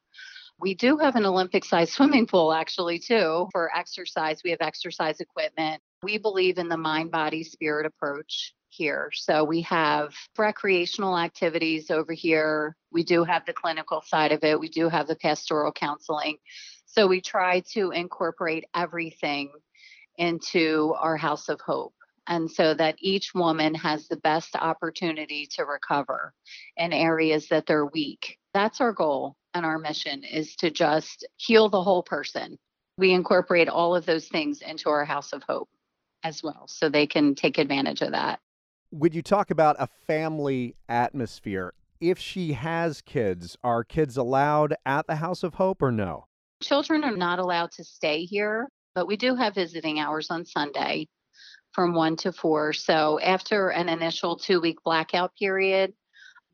We 0.59 0.73
do 0.73 0.97
have 0.97 1.15
an 1.15 1.25
Olympic 1.25 1.65
sized 1.65 1.93
swimming 1.93 2.25
pool 2.25 2.53
actually, 2.53 2.99
too, 2.99 3.47
for 3.51 3.75
exercise. 3.75 4.41
We 4.43 4.51
have 4.51 4.61
exercise 4.61 5.19
equipment. 5.19 5.81
We 6.03 6.17
believe 6.17 6.57
in 6.57 6.69
the 6.69 6.77
mind, 6.77 7.11
body, 7.11 7.43
spirit 7.43 7.85
approach 7.85 8.53
here. 8.69 9.09
So 9.13 9.43
we 9.43 9.61
have 9.61 10.13
recreational 10.37 11.17
activities 11.17 11.89
over 11.89 12.13
here. 12.13 12.75
We 12.91 13.03
do 13.03 13.23
have 13.23 13.45
the 13.45 13.53
clinical 13.53 14.01
side 14.01 14.31
of 14.31 14.43
it. 14.43 14.59
We 14.59 14.69
do 14.69 14.89
have 14.89 15.07
the 15.07 15.15
pastoral 15.15 15.71
counseling. 15.71 16.37
So 16.85 17.07
we 17.07 17.21
try 17.21 17.61
to 17.73 17.91
incorporate 17.91 18.65
everything 18.75 19.51
into 20.17 20.95
our 20.99 21.17
House 21.17 21.49
of 21.49 21.61
Hope 21.61 21.93
and 22.27 22.49
so 22.51 22.73
that 22.73 22.95
each 22.99 23.33
woman 23.33 23.73
has 23.73 24.07
the 24.07 24.17
best 24.17 24.55
opportunity 24.55 25.47
to 25.51 25.63
recover 25.63 26.33
in 26.75 26.93
areas 26.93 27.47
that 27.49 27.65
they're 27.65 27.85
weak. 27.85 28.37
That's 28.53 28.81
our 28.81 28.91
goal 28.91 29.35
and 29.53 29.65
our 29.65 29.79
mission 29.79 30.23
is 30.23 30.55
to 30.57 30.69
just 30.69 31.25
heal 31.37 31.69
the 31.69 31.81
whole 31.81 32.03
person 32.03 32.57
We 32.97 33.13
incorporate 33.13 33.69
all 33.69 33.95
of 33.95 34.05
those 34.05 34.27
things 34.27 34.61
into 34.61 34.89
our 34.89 35.05
House 35.05 35.31
of 35.31 35.43
Hope 35.43 35.69
as 36.23 36.41
well, 36.41 36.65
so 36.67 36.89
they 36.89 37.05
can 37.05 37.35
take 37.35 37.59
advantage 37.59 38.01
of 38.01 38.11
that. 38.11 38.39
Would 38.91 39.13
you 39.13 39.21
talk 39.21 39.51
about 39.51 39.75
a 39.77 39.87
family 40.07 40.75
atmosphere? 40.89 41.73
If 42.01 42.17
she 42.17 42.53
has 42.53 43.01
kids, 43.01 43.55
are 43.63 43.83
kids 43.83 44.17
allowed 44.17 44.75
at 44.85 45.05
the 45.07 45.15
House 45.15 45.43
of 45.43 45.55
Hope 45.55 45.81
or 45.81 45.91
no? 45.91 46.25
Children 46.61 47.03
are 47.03 47.15
not 47.15 47.37
allowed 47.37 47.71
to 47.73 47.83
stay 47.83 48.25
here, 48.25 48.67
but 48.95 49.07
we 49.07 49.15
do 49.15 49.35
have 49.35 49.53
visiting 49.53 49.99
hours 49.99 50.31
on 50.31 50.43
Sunday 50.43 51.07
from 51.77 51.93
1 51.93 52.15
to 52.15 52.33
4. 52.33 52.73
So 52.73 53.19
after 53.19 53.69
an 53.69 53.87
initial 53.87 54.35
two 54.35 54.59
week 54.59 54.79
blackout 54.83 55.35
period, 55.37 55.93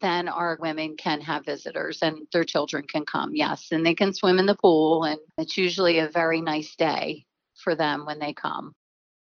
then 0.02 0.28
our 0.28 0.58
women 0.60 0.98
can 0.98 1.22
have 1.22 1.46
visitors 1.46 2.00
and 2.02 2.28
their 2.34 2.44
children 2.44 2.84
can 2.86 3.06
come, 3.06 3.34
yes. 3.34 3.68
And 3.72 3.86
they 3.86 3.96
can 3.96 4.14
swim 4.14 4.38
in 4.38 4.48
the 4.48 4.58
pool, 4.58 5.06
and 5.06 5.18
it's 5.38 5.58
usually 5.58 6.00
a 6.00 6.10
very 6.10 6.42
nice 6.42 6.76
day 6.76 7.24
for 7.56 7.74
them 7.74 8.06
when 8.06 8.20
they 8.20 8.34
come. 8.34 8.74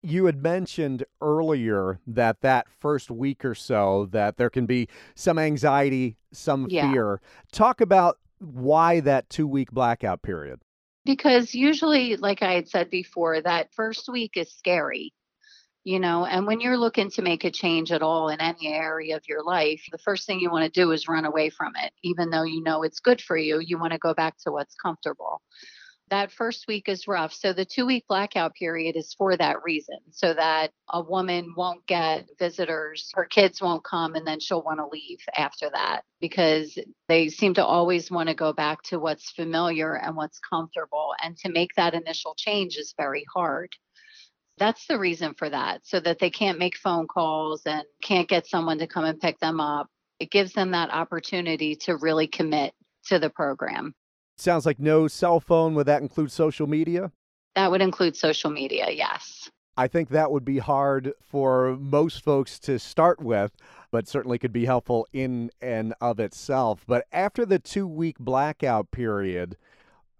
You 0.02 0.26
had 0.26 0.42
mentioned 0.42 1.04
earlier 1.22 1.98
that 2.06 2.42
that 2.42 2.66
first 2.78 3.10
week 3.10 3.42
or 3.42 3.54
so 3.54 4.06
that 4.12 4.36
there 4.36 4.50
can 4.50 4.66
be 4.66 4.88
some 5.14 5.38
anxiety, 5.38 6.18
some 6.30 6.66
Yeah. 6.68 6.92
fear. 6.92 7.20
Talk 7.52 7.80
about 7.80 8.18
why 8.38 9.00
that 9.00 9.30
2-week 9.30 9.70
blackout 9.72 10.20
period. 10.20 10.60
Because 11.06 11.54
usually, 11.54 12.16
like 12.16 12.42
I 12.42 12.52
had 12.52 12.68
said 12.68 12.90
before, 12.90 13.40
that 13.40 13.72
first 13.72 14.10
week 14.10 14.32
is 14.36 14.52
scary, 14.52 15.14
you 15.86 16.00
know, 16.00 16.26
and 16.26 16.48
when 16.48 16.60
you're 16.60 16.76
looking 16.76 17.10
to 17.12 17.22
make 17.22 17.44
a 17.44 17.50
change 17.52 17.92
at 17.92 18.02
all 18.02 18.28
in 18.28 18.40
any 18.40 18.66
area 18.66 19.16
of 19.16 19.22
your 19.28 19.44
life, 19.44 19.80
the 19.92 19.98
first 19.98 20.26
thing 20.26 20.40
you 20.40 20.50
want 20.50 20.64
to 20.64 20.80
do 20.80 20.90
is 20.90 21.06
run 21.06 21.24
away 21.24 21.48
from 21.48 21.74
it. 21.80 21.92
Even 22.02 22.28
though 22.28 22.42
you 22.42 22.60
know 22.60 22.82
it's 22.82 22.98
good 22.98 23.20
for 23.20 23.36
you, 23.36 23.60
you 23.60 23.78
want 23.78 23.92
to 23.92 23.98
go 24.00 24.12
back 24.12 24.34
to 24.38 24.50
what's 24.50 24.74
comfortable. 24.74 25.40
That 26.10 26.32
first 26.32 26.66
week 26.66 26.88
is 26.88 27.06
rough. 27.06 27.32
So 27.32 27.52
the 27.52 27.64
two 27.64 27.86
week 27.86 28.04
blackout 28.08 28.54
period 28.56 28.96
is 28.96 29.14
for 29.16 29.36
that 29.36 29.62
reason, 29.62 29.98
so 30.10 30.34
that 30.34 30.72
a 30.90 31.00
woman 31.00 31.54
won't 31.56 31.86
get 31.86 32.26
visitors, 32.36 33.12
her 33.14 33.24
kids 33.24 33.62
won't 33.62 33.84
come, 33.84 34.16
and 34.16 34.26
then 34.26 34.40
she'll 34.40 34.64
want 34.64 34.80
to 34.80 34.88
leave 34.88 35.20
after 35.36 35.70
that 35.72 36.02
because 36.20 36.76
they 37.06 37.28
seem 37.28 37.54
to 37.54 37.64
always 37.64 38.10
want 38.10 38.28
to 38.28 38.34
go 38.34 38.52
back 38.52 38.82
to 38.86 38.98
what's 38.98 39.30
familiar 39.30 39.94
and 39.94 40.16
what's 40.16 40.40
comfortable. 40.40 41.14
And 41.22 41.36
to 41.38 41.48
make 41.48 41.70
that 41.76 41.94
initial 41.94 42.34
change 42.36 42.74
is 42.76 42.92
very 42.98 43.24
hard. 43.32 43.70
That's 44.58 44.86
the 44.86 44.98
reason 44.98 45.34
for 45.34 45.50
that, 45.50 45.86
so 45.86 46.00
that 46.00 46.18
they 46.18 46.30
can't 46.30 46.58
make 46.58 46.76
phone 46.76 47.06
calls 47.06 47.62
and 47.66 47.82
can't 48.02 48.28
get 48.28 48.46
someone 48.46 48.78
to 48.78 48.86
come 48.86 49.04
and 49.04 49.20
pick 49.20 49.38
them 49.38 49.60
up. 49.60 49.88
It 50.18 50.30
gives 50.30 50.52
them 50.52 50.70
that 50.70 50.90
opportunity 50.90 51.76
to 51.76 51.96
really 51.96 52.26
commit 52.26 52.72
to 53.08 53.18
the 53.18 53.28
program. 53.28 53.94
Sounds 54.38 54.64
like 54.66 54.78
no 54.78 55.08
cell 55.08 55.40
phone. 55.40 55.74
Would 55.74 55.86
that 55.86 56.02
include 56.02 56.32
social 56.32 56.66
media? 56.66 57.12
That 57.54 57.70
would 57.70 57.82
include 57.82 58.16
social 58.16 58.50
media, 58.50 58.90
yes. 58.90 59.50
I 59.78 59.88
think 59.88 60.08
that 60.08 60.30
would 60.30 60.44
be 60.44 60.58
hard 60.58 61.12
for 61.20 61.76
most 61.78 62.22
folks 62.24 62.58
to 62.60 62.78
start 62.78 63.20
with, 63.20 63.52
but 63.90 64.08
certainly 64.08 64.38
could 64.38 64.52
be 64.52 64.64
helpful 64.64 65.06
in 65.12 65.50
and 65.60 65.92
of 66.00 66.18
itself. 66.18 66.84
But 66.86 67.06
after 67.12 67.44
the 67.44 67.58
two 67.58 67.86
week 67.86 68.18
blackout 68.18 68.90
period, 68.90 69.58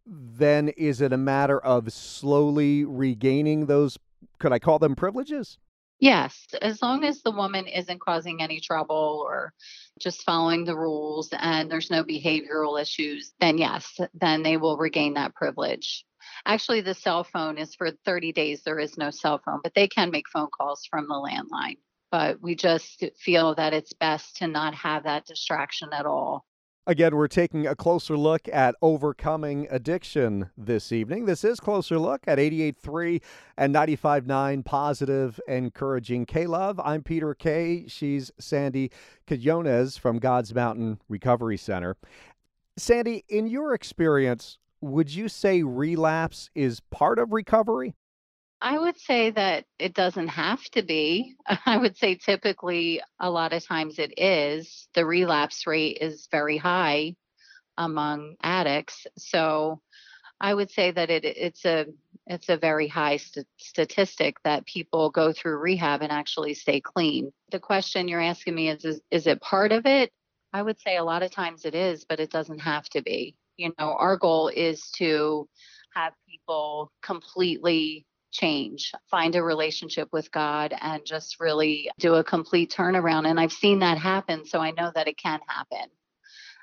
then 0.06 0.68
is 0.68 1.00
it 1.00 1.12
a 1.12 1.16
matter 1.16 1.58
of 1.58 1.90
slowly 1.92 2.84
regaining 2.84 3.66
those, 3.66 3.98
could 4.38 4.52
I 4.52 4.58
call 4.58 4.78
them 4.78 4.94
privileges? 4.94 5.58
Yes, 5.98 6.46
as 6.60 6.82
long 6.82 7.04
as 7.04 7.22
the 7.22 7.30
woman 7.30 7.66
isn't 7.66 8.00
causing 8.00 8.42
any 8.42 8.60
trouble 8.60 9.24
or 9.24 9.54
just 9.98 10.24
following 10.24 10.64
the 10.64 10.76
rules 10.76 11.30
and 11.32 11.70
there's 11.70 11.90
no 11.90 12.04
behavioral 12.04 12.80
issues, 12.80 13.32
then 13.40 13.56
yes, 13.56 13.98
then 14.12 14.42
they 14.42 14.58
will 14.58 14.76
regain 14.76 15.14
that 15.14 15.34
privilege. 15.34 16.04
Actually, 16.44 16.82
the 16.82 16.92
cell 16.92 17.24
phone 17.24 17.56
is 17.56 17.74
for 17.74 17.92
30 18.04 18.32
days. 18.32 18.62
There 18.62 18.78
is 18.78 18.98
no 18.98 19.10
cell 19.10 19.40
phone, 19.42 19.60
but 19.62 19.72
they 19.74 19.88
can 19.88 20.10
make 20.10 20.28
phone 20.28 20.48
calls 20.48 20.84
from 20.84 21.08
the 21.08 21.14
landline. 21.14 21.78
But 22.10 22.42
we 22.42 22.56
just 22.56 23.02
feel 23.18 23.54
that 23.54 23.72
it's 23.72 23.94
best 23.94 24.36
to 24.36 24.46
not 24.46 24.74
have 24.74 25.04
that 25.04 25.24
distraction 25.24 25.88
at 25.92 26.04
all. 26.04 26.44
Again, 26.88 27.16
we're 27.16 27.26
taking 27.26 27.66
a 27.66 27.74
closer 27.74 28.16
look 28.16 28.48
at 28.52 28.76
overcoming 28.80 29.66
addiction 29.72 30.50
this 30.56 30.92
evening. 30.92 31.24
This 31.24 31.42
is 31.42 31.58
Closer 31.58 31.98
Look 31.98 32.22
at 32.28 32.38
88.3 32.38 33.20
and 33.56 33.74
95.9 33.74 34.64
Positive, 34.64 35.40
Encouraging 35.48 36.26
K-Love. 36.26 36.78
I'm 36.78 37.02
Peter 37.02 37.34
Kay. 37.34 37.88
She's 37.88 38.30
Sandy 38.38 38.92
Quinones 39.26 39.96
from 39.96 40.20
God's 40.20 40.54
Mountain 40.54 41.00
Recovery 41.08 41.56
Center. 41.56 41.96
Sandy, 42.76 43.24
in 43.28 43.48
your 43.48 43.74
experience, 43.74 44.58
would 44.80 45.12
you 45.12 45.28
say 45.28 45.64
relapse 45.64 46.50
is 46.54 46.78
part 46.92 47.18
of 47.18 47.32
recovery? 47.32 47.96
I 48.66 48.76
would 48.80 48.98
say 48.98 49.30
that 49.30 49.64
it 49.78 49.94
doesn't 49.94 50.26
have 50.26 50.60
to 50.70 50.82
be. 50.82 51.36
I 51.66 51.76
would 51.76 51.96
say 51.96 52.16
typically 52.16 53.00
a 53.20 53.30
lot 53.30 53.52
of 53.52 53.64
times 53.64 54.00
it 54.00 54.18
is. 54.18 54.88
The 54.92 55.06
relapse 55.06 55.68
rate 55.68 55.98
is 56.00 56.26
very 56.32 56.56
high 56.56 57.14
among 57.78 58.34
addicts. 58.42 59.06
So 59.16 59.80
I 60.40 60.52
would 60.52 60.72
say 60.72 60.90
that 60.90 61.10
it 61.10 61.24
it's 61.24 61.64
a 61.64 61.86
it's 62.26 62.48
a 62.48 62.56
very 62.56 62.88
high 62.88 63.18
st- 63.18 63.46
statistic 63.56 64.38
that 64.42 64.66
people 64.66 65.10
go 65.10 65.32
through 65.32 65.58
rehab 65.58 66.02
and 66.02 66.10
actually 66.10 66.54
stay 66.54 66.80
clean. 66.80 67.32
The 67.52 67.60
question 67.60 68.08
you're 68.08 68.20
asking 68.20 68.56
me 68.56 68.70
is, 68.70 68.84
is 68.84 69.00
is 69.12 69.28
it 69.28 69.40
part 69.40 69.70
of 69.70 69.86
it? 69.86 70.10
I 70.52 70.62
would 70.62 70.80
say 70.80 70.96
a 70.96 71.04
lot 71.04 71.22
of 71.22 71.30
times 71.30 71.66
it 71.66 71.76
is, 71.76 72.04
but 72.04 72.18
it 72.18 72.30
doesn't 72.32 72.58
have 72.58 72.88
to 72.88 73.02
be. 73.02 73.36
You 73.58 73.72
know, 73.78 73.94
our 73.96 74.16
goal 74.16 74.48
is 74.48 74.90
to 74.96 75.48
have 75.94 76.14
people 76.28 76.90
completely 77.00 78.04
change, 78.36 78.92
find 79.10 79.34
a 79.34 79.42
relationship 79.42 80.08
with 80.12 80.30
God, 80.30 80.74
and 80.80 81.04
just 81.04 81.40
really 81.40 81.90
do 81.98 82.14
a 82.14 82.24
complete 82.24 82.70
turnaround. 82.70 83.28
And 83.28 83.40
I've 83.40 83.52
seen 83.52 83.78
that 83.80 83.98
happen, 83.98 84.44
so 84.44 84.60
I 84.60 84.70
know 84.72 84.92
that 84.94 85.08
it 85.08 85.16
can 85.16 85.40
happen. 85.46 85.88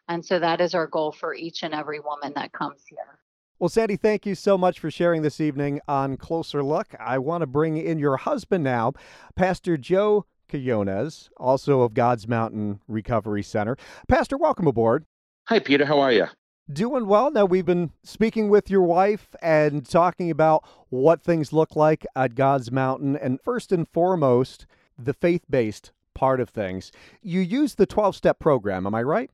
And 0.08 0.26
so 0.26 0.40
that 0.40 0.62
is 0.62 0.76
our 0.76 0.88
goal 0.88 1.12
for 1.12 1.34
each 1.34 1.64
and 1.64 1.74
every 1.74 2.00
woman 2.00 2.34
that 2.36 2.52
comes 2.52 2.84
here. 2.88 3.20
Well, 3.60 3.70
Sandy, 3.70 3.96
thank 3.96 4.26
you 4.26 4.36
so 4.36 4.58
much 4.58 4.80
for 4.80 4.92
sharing 4.92 5.22
this 5.22 5.40
evening 5.40 5.80
on 5.88 6.18
Closer 6.18 6.64
Look. 6.64 6.94
I 7.00 7.18
want 7.18 7.42
to 7.42 7.48
bring 7.48 7.78
in 7.78 7.98
your 7.98 8.18
husband 8.18 8.64
now, 8.64 8.94
Pastor 9.36 9.78
Joe 9.78 10.26
Quinones, 10.50 11.30
also 11.38 11.82
of 11.82 11.94
God's 11.94 12.28
Mountain 12.28 12.82
Recovery 12.88 13.44
Center. 13.44 13.78
Pastor, 14.10 14.38
welcome 14.38 14.68
aboard. 14.68 15.06
Hi, 15.48 15.60
Peter. 15.60 15.86
How 15.86 16.00
are 16.00 16.12
you? 16.12 16.28
Doing 16.72 17.08
well. 17.08 17.30
Now, 17.30 17.44
we've 17.44 17.66
been 17.66 17.92
speaking 18.04 18.48
with 18.48 18.70
your 18.70 18.84
wife 18.84 19.36
and 19.42 19.86
talking 19.86 20.32
about 20.32 20.64
what 20.88 21.22
things 21.22 21.52
look 21.52 21.76
like 21.76 22.06
at 22.16 22.36
God's 22.36 22.72
Mountain. 22.72 23.18
And 23.18 23.42
first 23.42 23.74
and 23.74 23.86
foremost, 23.86 24.66
the 24.98 25.14
faith 25.14 25.44
based 25.50 25.92
part 26.14 26.40
of 26.40 26.50
things. 26.50 26.94
You 27.22 27.42
use 27.42 27.76
the 27.76 27.86
12 27.86 28.16
step 28.16 28.40
program, 28.40 28.88
am 28.88 28.96
I 28.96 29.04
right? 29.04 29.30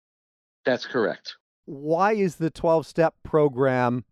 That's 0.65 0.87
correct. 0.87 1.35
Why 1.65 2.13
is 2.13 2.37
the 2.37 2.49
12 2.49 2.87
step 2.87 3.13
program 3.21 4.05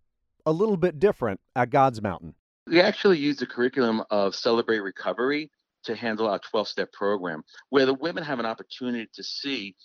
a 0.45 0.51
little 0.51 0.77
bit 0.77 0.99
different 0.99 1.39
at 1.55 1.71
God's 1.71 2.03
Mountain? 2.03 2.35
We 2.67 2.81
actually 2.81 3.17
use 3.17 3.37
the 3.37 3.47
curriculum 3.47 4.03
of 4.11 4.35
Celebrate 4.35 4.81
Recovery 4.81 5.49
to 5.85 5.95
handle 5.95 6.27
our 6.27 6.37
12 6.37 6.67
step 6.67 6.91
program, 6.93 7.41
where 7.69 7.87
the 7.87 7.95
women 7.95 8.23
have 8.23 8.39
an 8.39 8.45
opportunity 8.45 9.09
to 9.15 9.23
see 9.23 9.75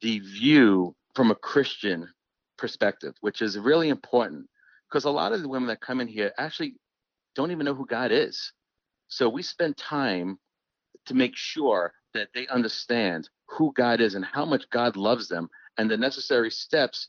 the 0.00 0.18
view 0.18 0.96
from 1.14 1.30
a 1.30 1.36
Christian 1.36 2.08
perspective, 2.56 3.14
which 3.20 3.42
is 3.42 3.58
really 3.58 3.88
important 3.88 4.46
because 4.88 5.04
a 5.04 5.10
lot 5.10 5.32
of 5.32 5.42
the 5.42 5.48
women 5.48 5.68
that 5.68 5.80
come 5.80 6.00
in 6.00 6.08
here 6.08 6.32
actually 6.38 6.74
don't 7.34 7.50
even 7.50 7.64
know 7.64 7.74
who 7.74 7.86
God 7.86 8.12
is. 8.12 8.52
So 9.08 9.28
we 9.28 9.42
spend 9.42 9.76
time 9.76 10.38
to 11.06 11.14
make 11.14 11.36
sure 11.36 11.92
that 12.14 12.28
they 12.34 12.46
understand 12.46 13.28
who 13.48 13.72
God 13.74 14.00
is 14.00 14.14
and 14.14 14.24
how 14.24 14.44
much 14.44 14.68
God 14.70 14.96
loves 14.96 15.28
them 15.28 15.48
and 15.78 15.90
the 15.90 15.96
necessary 15.96 16.50
steps 16.50 17.08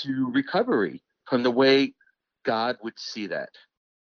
to 0.00 0.30
recovery 0.32 1.02
from 1.28 1.42
the 1.42 1.50
way 1.50 1.94
God 2.44 2.76
would 2.82 2.98
see 2.98 3.26
that. 3.28 3.50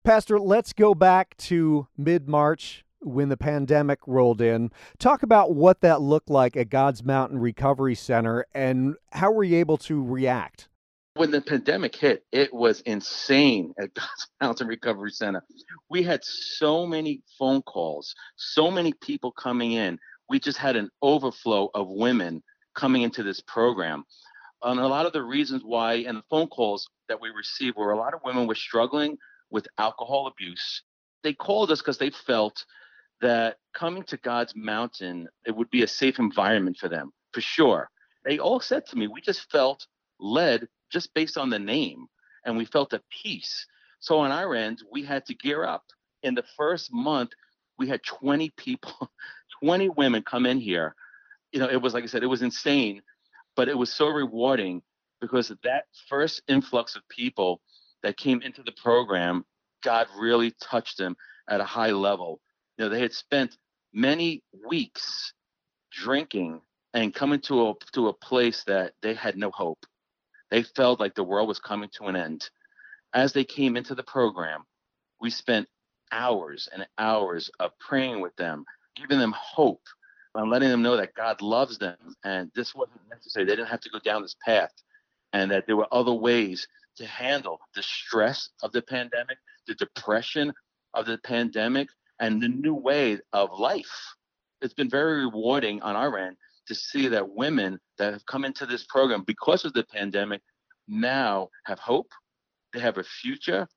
Pastor, 0.04 0.40
let's 0.40 0.74
go 0.74 0.94
back 0.94 1.36
to 1.38 1.88
mid 1.98 2.28
March 2.28 2.84
when 3.06 3.30
the 3.30 3.38
pandemic 3.38 4.00
rolled 4.08 4.42
in. 4.42 4.72
Talk 5.00 5.24
about 5.24 5.54
what 5.54 5.82
that 5.82 6.02
looked 6.02 6.30
like 6.30 6.56
at 6.56 6.70
God's 6.70 7.04
Mountain 7.04 7.40
Recovery 7.40 7.96
Center 7.96 8.46
and 8.54 8.96
how 9.12 9.32
were 9.32 9.44
you 9.44 9.58
able 9.58 9.78
to 9.78 10.04
react? 10.04 10.70
When 11.16 11.30
the 11.30 11.42
pandemic 11.42 11.96
hit, 11.96 12.26
it 12.32 12.52
was 12.54 12.82
insane 12.82 13.74
at 13.80 13.94
God's 13.94 14.28
Mountain 14.42 14.68
Recovery 14.68 15.12
Center. 15.12 15.44
We 15.90 16.04
had 16.04 16.24
so 16.24 16.88
many 16.88 17.22
phone 17.38 17.62
calls, 17.62 18.16
so 18.36 18.72
many 18.72 18.94
people 18.94 19.32
coming 19.32 19.74
in. 19.74 20.00
We 20.30 20.40
just 20.40 20.58
had 20.58 20.76
an 20.76 20.90
overflow 21.02 21.70
of 21.76 21.88
women 21.90 22.42
coming 22.74 23.04
into 23.04 23.22
this 23.22 23.42
program. 23.42 24.04
And 24.64 24.80
a 24.80 24.88
lot 24.88 25.06
of 25.06 25.14
the 25.14 25.22
reasons 25.22 25.62
why, 25.64 25.96
and 25.96 26.18
the 26.18 26.24
phone 26.30 26.48
calls 26.48 26.90
that 27.10 27.20
we 27.22 27.30
received, 27.30 27.78
were 27.78 27.92
a 27.92 27.98
lot 27.98 28.14
of 28.14 28.22
women 28.24 28.48
were 28.48 28.56
struggling 28.56 29.18
with 29.52 29.68
alcohol 29.78 30.28
abuse. 30.28 30.82
They 31.24 31.34
called 31.34 31.72
us 31.72 31.80
because 31.80 31.98
they 31.98 32.10
felt 32.10 32.66
that 33.22 33.58
coming 33.74 34.04
to 34.04 34.18
God's 34.18 34.54
mountain, 34.56 35.28
it 35.46 35.56
would 35.56 35.70
be 35.70 35.84
a 35.84 35.88
safe 35.88 36.20
environment 36.20 36.78
for 36.78 36.90
them, 36.90 37.12
for 37.34 37.42
sure. 37.42 37.90
They 38.26 38.40
all 38.40 38.60
said 38.60 38.86
to 38.88 38.98
me, 38.98 39.08
we 39.08 39.22
just 39.22 39.50
felt 39.52 39.88
led 40.20 40.68
just 40.92 41.14
based 41.14 41.38
on 41.38 41.50
the 41.50 41.60
name, 41.60 42.08
and 42.46 42.58
we 42.58 42.66
felt 42.66 42.94
at 42.94 43.02
peace. 43.10 43.66
So 44.00 44.20
on 44.20 44.32
our 44.32 44.56
end, 44.56 44.84
we 44.92 45.04
had 45.04 45.26
to 45.28 45.34
gear 45.34 45.64
up. 45.64 45.84
In 46.24 46.36
the 46.36 46.44
first 46.58 46.94
month, 46.94 47.32
we 47.78 47.88
had 47.88 48.04
20 48.04 48.52
people, 48.58 49.12
20 49.64 49.90
women 49.90 50.24
come 50.24 50.46
in 50.46 50.60
here. 50.60 50.96
You 51.52 51.60
know, 51.60 51.70
it 51.70 51.82
was 51.82 51.94
like 51.94 52.04
I 52.04 52.08
said, 52.08 52.24
it 52.24 52.28
was 52.28 52.42
insane, 52.42 53.02
but 53.56 53.70
it 53.70 53.78
was 53.78 53.92
so 53.92 54.08
rewarding 54.08 54.82
because 55.22 55.52
that 55.64 55.86
first 56.10 56.42
influx 56.48 56.96
of 56.96 57.08
people 57.08 57.62
that 58.04 58.18
came 58.18 58.42
into 58.42 58.62
the 58.62 58.74
program, 58.74 59.46
God 59.82 60.08
really 60.20 60.54
touched 60.62 60.98
them 60.98 61.16
at 61.50 61.62
a 61.62 61.66
high 61.66 61.92
level. 61.92 62.42
You 62.78 62.86
know, 62.86 62.90
they 62.90 63.02
had 63.02 63.14
spent 63.14 63.58
many 63.94 64.44
weeks 64.68 65.34
drinking 65.92 66.62
and 66.94 67.14
coming 67.14 67.42
to 67.42 67.70
a 67.70 67.74
to 67.94 68.08
a 68.08 68.14
place 68.14 68.64
that 68.66 68.94
they 69.02 69.14
had 69.14 69.38
no 69.38 69.52
hope. 69.52 69.86
They 70.50 70.64
felt 70.64 71.00
like 71.00 71.16
the 71.16 71.24
world 71.24 71.48
was 71.48 71.60
coming 71.60 71.90
to 71.98 72.06
an 72.06 72.16
end. 72.16 72.50
As 73.14 73.34
they 73.34 73.44
came 73.44 73.78
into 73.78 73.96
the 73.96 74.04
program, 74.04 74.64
we 75.22 75.30
spent 75.30 75.68
hours 76.12 76.68
and 76.72 76.88
hours 76.98 77.50
of 77.60 77.72
praying 77.80 78.22
with 78.22 78.36
them, 78.36 78.66
giving 78.96 79.20
them 79.20 79.34
hope, 79.36 79.82
and 80.36 80.50
letting 80.50 80.70
them 80.70 80.82
know 80.82 80.98
that 80.98 81.14
God 81.14 81.42
loves 81.42 81.78
them 81.78 81.98
and 82.24 82.52
this 82.56 82.74
wasn't 82.74 83.02
necessary. 83.10 83.46
They 83.46 83.56
didn't 83.56 83.70
have 83.70 83.82
to 83.82 83.90
go 83.90 84.00
down 84.00 84.22
this 84.22 84.36
path 84.46 84.72
and 85.34 85.52
that 85.52 85.66
there 85.68 85.78
were 85.78 85.88
other 85.92 86.14
ways 86.14 86.68
to 86.98 87.06
handle 87.06 87.60
the 87.76 87.84
stress 87.84 88.50
of 88.62 88.72
the 88.72 88.82
pandemic, 88.82 89.38
the 89.68 89.76
depression 89.76 90.54
of 90.94 91.06
the 91.06 91.18
pandemic, 91.20 91.90
and 92.24 92.42
the 92.42 92.48
new 92.48 92.74
way 92.74 93.20
of 93.34 93.50
life. 93.60 94.16
It's 94.62 94.74
been 94.74 94.90
very 94.90 95.26
rewarding 95.26 95.82
on 95.82 95.98
our 95.98 96.18
end 96.18 96.38
to 96.68 96.74
see 96.74 97.10
that 97.10 97.36
women 97.36 97.78
that 97.98 98.14
have 98.14 98.26
come 98.26 98.46
into 98.46 98.66
this 98.66 98.86
program 98.86 99.24
because 99.28 99.66
of 99.66 99.74
the 99.74 99.84
pandemic 99.84 100.42
now 100.88 101.50
have 101.66 101.80
hope, 101.80 102.08
they 102.72 102.80
have 102.80 102.98
a 102.98 103.04
future, 103.04 103.68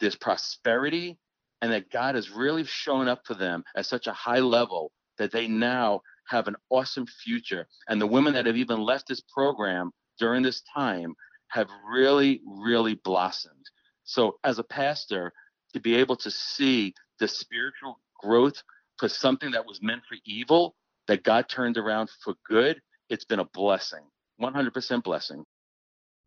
there's 0.00 0.16
prosperity, 0.16 1.18
and 1.60 1.70
that 1.70 1.90
God 1.90 2.14
has 2.14 2.30
really 2.30 2.64
shown 2.64 3.08
up 3.08 3.26
for 3.26 3.34
them 3.34 3.62
at 3.76 3.84
such 3.84 4.06
a 4.06 4.12
high 4.14 4.40
level 4.40 4.90
that 5.18 5.30
they 5.30 5.46
now 5.46 6.00
have 6.28 6.48
an 6.48 6.56
awesome 6.70 7.06
future. 7.06 7.66
And 7.88 8.00
the 8.00 8.06
women 8.06 8.32
that 8.32 8.46
have 8.46 8.56
even 8.56 8.80
left 8.80 9.06
this 9.06 9.20
program 9.20 9.90
during 10.18 10.42
this 10.42 10.62
time 10.74 11.14
have 11.48 11.68
really, 11.86 12.40
really 12.46 12.94
blossomed. 12.94 13.66
So, 14.04 14.38
as 14.44 14.58
a 14.58 14.64
pastor, 14.64 15.30
to 15.74 15.80
be 15.80 15.94
able 15.96 16.16
to 16.16 16.30
see 16.30 16.94
the 17.22 17.28
spiritual 17.28 18.00
growth 18.20 18.64
for 18.98 19.08
something 19.08 19.52
that 19.52 19.64
was 19.64 19.80
meant 19.80 20.02
for 20.08 20.16
evil 20.26 20.74
that 21.06 21.22
God 21.22 21.48
turned 21.48 21.78
around 21.78 22.10
for 22.24 22.34
good, 22.44 22.82
it's 23.08 23.24
been 23.24 23.38
a 23.38 23.44
blessing, 23.44 24.00
100% 24.40 25.04
blessing. 25.04 25.44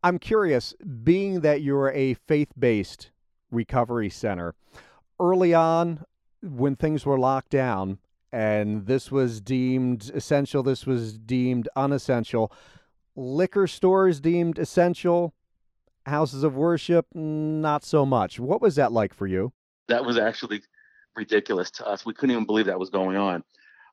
I'm 0.06 0.20
curious, 0.20 0.74
being 1.04 1.42
that 1.42 1.62
you're 1.62 1.92
a 1.92 2.14
faith 2.14 2.54
based 2.58 3.12
recovery 3.52 4.10
center, 4.10 4.56
early 5.20 5.54
on 5.54 6.06
when 6.42 6.78
things 6.78 7.06
were 7.06 7.20
locked 7.20 7.50
down 7.50 7.98
and 8.32 8.86
this 8.86 9.12
was 9.12 9.42
deemed 9.42 10.10
essential, 10.16 10.64
this 10.64 10.86
was 10.86 11.18
deemed 11.18 11.68
unessential, 11.76 12.54
liquor 13.18 13.68
stores 13.68 14.22
deemed 14.22 14.60
essential, 14.60 15.34
houses 16.06 16.44
of 16.44 16.56
worship, 16.56 17.08
not 17.14 17.84
so 17.84 18.06
much. 18.06 18.40
What 18.40 18.62
was 18.62 18.76
that 18.76 18.94
like 18.94 19.14
for 19.14 19.28
you? 19.28 19.52
That 19.90 20.06
was 20.06 20.18
actually 20.18 20.62
ridiculous 21.16 21.72
to 21.72 21.86
us. 21.86 22.06
We 22.06 22.14
couldn't 22.14 22.32
even 22.34 22.46
believe 22.46 22.66
that 22.68 22.80
was 22.80 22.90
going 22.90 23.18
on. 23.18 23.44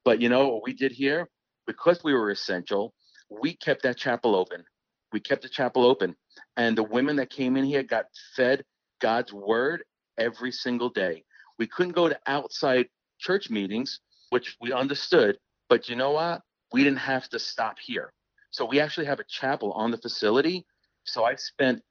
But 0.04 0.20
you 0.20 0.28
know 0.28 0.48
what 0.48 0.62
we 0.64 0.72
did 0.72 0.92
here? 0.92 1.28
Because 1.66 2.02
we 2.02 2.14
were 2.14 2.30
essential, 2.30 2.92
we 3.30 3.56
kept 3.56 3.82
that 3.82 3.96
chapel 3.96 4.34
open. 4.34 4.64
We 5.12 5.20
kept 5.20 5.42
the 5.42 5.48
chapel 5.48 5.84
open. 5.84 6.16
And 6.56 6.76
the 6.76 6.82
women 6.82 7.16
that 7.16 7.30
came 7.30 7.56
in 7.56 7.64
here 7.64 7.82
got 7.82 8.06
fed 8.34 8.64
God's 9.00 9.32
word 9.32 9.84
every 10.18 10.52
single 10.52 10.88
day. 10.90 11.24
We 11.58 11.66
couldn't 11.66 11.92
go 11.92 12.08
to 12.08 12.18
outside 12.26 12.86
church 13.18 13.50
meetings, 13.50 14.00
which 14.30 14.56
we 14.60 14.72
understood. 14.72 15.36
But 15.68 15.88
you 15.88 15.96
know 15.96 16.12
what? 16.12 16.42
We 16.72 16.82
didn't 16.82 16.98
have 16.98 17.28
to 17.30 17.38
stop 17.38 17.76
here. 17.78 18.12
So 18.50 18.64
we 18.64 18.80
actually 18.80 19.06
have 19.06 19.20
a 19.20 19.24
chapel 19.28 19.72
on 19.72 19.90
the 19.90 19.98
facility. 19.98 20.66
So 21.04 21.24
I 21.24 21.36
spent 21.36 21.82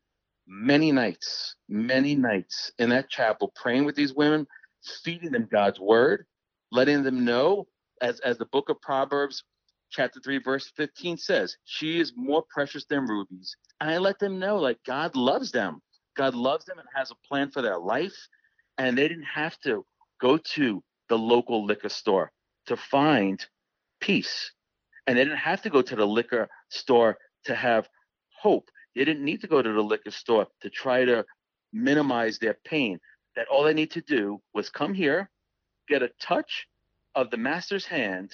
many 0.47 0.91
nights, 0.91 1.55
many 1.69 2.15
nights 2.15 2.71
in 2.77 2.89
that 2.89 3.09
chapel 3.09 3.51
praying 3.55 3.85
with 3.85 3.95
these 3.95 4.13
women, 4.13 4.45
feeding 5.03 5.31
them 5.31 5.47
God's 5.51 5.79
word, 5.79 6.25
letting 6.71 7.03
them 7.03 7.25
know, 7.25 7.67
as, 8.01 8.19
as 8.21 8.37
the 8.37 8.45
book 8.45 8.69
of 8.69 8.81
Proverbs, 8.81 9.43
chapter 9.91 10.19
3, 10.19 10.39
verse 10.39 10.71
15 10.75 11.17
says, 11.17 11.57
she 11.65 11.99
is 11.99 12.13
more 12.15 12.43
precious 12.49 12.85
than 12.85 13.05
rubies. 13.05 13.55
And 13.79 13.89
I 13.89 13.97
let 13.97 14.19
them 14.19 14.39
know, 14.39 14.57
like, 14.57 14.79
God 14.85 15.15
loves 15.15 15.51
them. 15.51 15.81
God 16.17 16.33
loves 16.35 16.65
them 16.65 16.79
and 16.79 16.87
has 16.95 17.11
a 17.11 17.27
plan 17.27 17.51
for 17.51 17.61
their 17.61 17.77
life. 17.77 18.15
And 18.77 18.97
they 18.97 19.07
didn't 19.07 19.23
have 19.23 19.59
to 19.61 19.85
go 20.19 20.37
to 20.37 20.83
the 21.09 21.17
local 21.17 21.65
liquor 21.65 21.89
store 21.89 22.31
to 22.67 22.77
find 22.77 23.45
peace 23.99 24.51
and 25.07 25.17
they 25.17 25.23
didn't 25.23 25.39
have 25.39 25.61
to 25.63 25.69
go 25.69 25.81
to 25.81 25.95
the 25.95 26.05
liquor 26.05 26.47
store 26.69 27.17
to 27.45 27.55
have 27.55 27.87
hope. 28.39 28.69
They 28.95 29.05
didn't 29.05 29.25
need 29.25 29.41
to 29.41 29.47
go 29.47 29.61
to 29.61 29.71
the 29.73 29.81
liquor 29.81 30.11
store 30.11 30.47
to 30.61 30.69
try 30.69 31.05
to 31.05 31.25
minimize 31.73 32.39
their 32.39 32.57
pain. 32.65 32.99
That 33.35 33.47
all 33.47 33.63
they 33.63 33.73
need 33.73 33.91
to 33.91 34.01
do 34.01 34.41
was 34.53 34.69
come 34.69 34.93
here, 34.93 35.29
get 35.87 36.03
a 36.03 36.11
touch 36.19 36.67
of 37.15 37.29
the 37.29 37.37
master's 37.37 37.85
hand, 37.85 38.31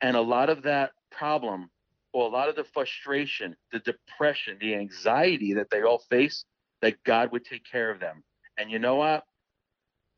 and 0.00 0.16
a 0.16 0.20
lot 0.20 0.50
of 0.50 0.62
that 0.62 0.92
problem 1.10 1.70
or 2.12 2.26
a 2.26 2.30
lot 2.30 2.48
of 2.48 2.56
the 2.56 2.64
frustration, 2.64 3.56
the 3.72 3.80
depression, 3.80 4.56
the 4.60 4.74
anxiety 4.74 5.54
that 5.54 5.68
they 5.70 5.82
all 5.82 5.98
face, 6.10 6.44
that 6.82 7.02
God 7.04 7.32
would 7.32 7.44
take 7.44 7.64
care 7.64 7.90
of 7.90 8.00
them. 8.00 8.22
And 8.56 8.70
you 8.70 8.78
know 8.78 8.96
what? 8.96 9.24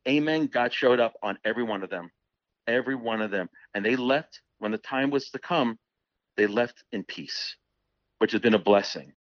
Amen. 0.07 0.47
God 0.47 0.73
showed 0.73 1.01
up 1.01 1.15
on 1.23 1.39
every 1.45 1.63
one 1.63 1.83
of 1.83 1.91
them, 1.91 2.11
every 2.67 2.95
one 2.95 3.23
of 3.23 3.31
them. 3.31 3.49
And 3.75 3.85
they 3.85 3.97
left 3.97 4.43
when 4.59 4.73
the 4.73 4.79
time 4.79 5.11
was 5.11 5.31
to 5.31 5.39
come 5.39 5.79
they 6.37 6.47
left 6.47 6.85
in 6.93 7.03
peace, 7.03 7.57
which 8.19 8.33
has 8.33 8.41
been 8.41 8.55
a 8.55 8.59
blessing. 8.59 9.13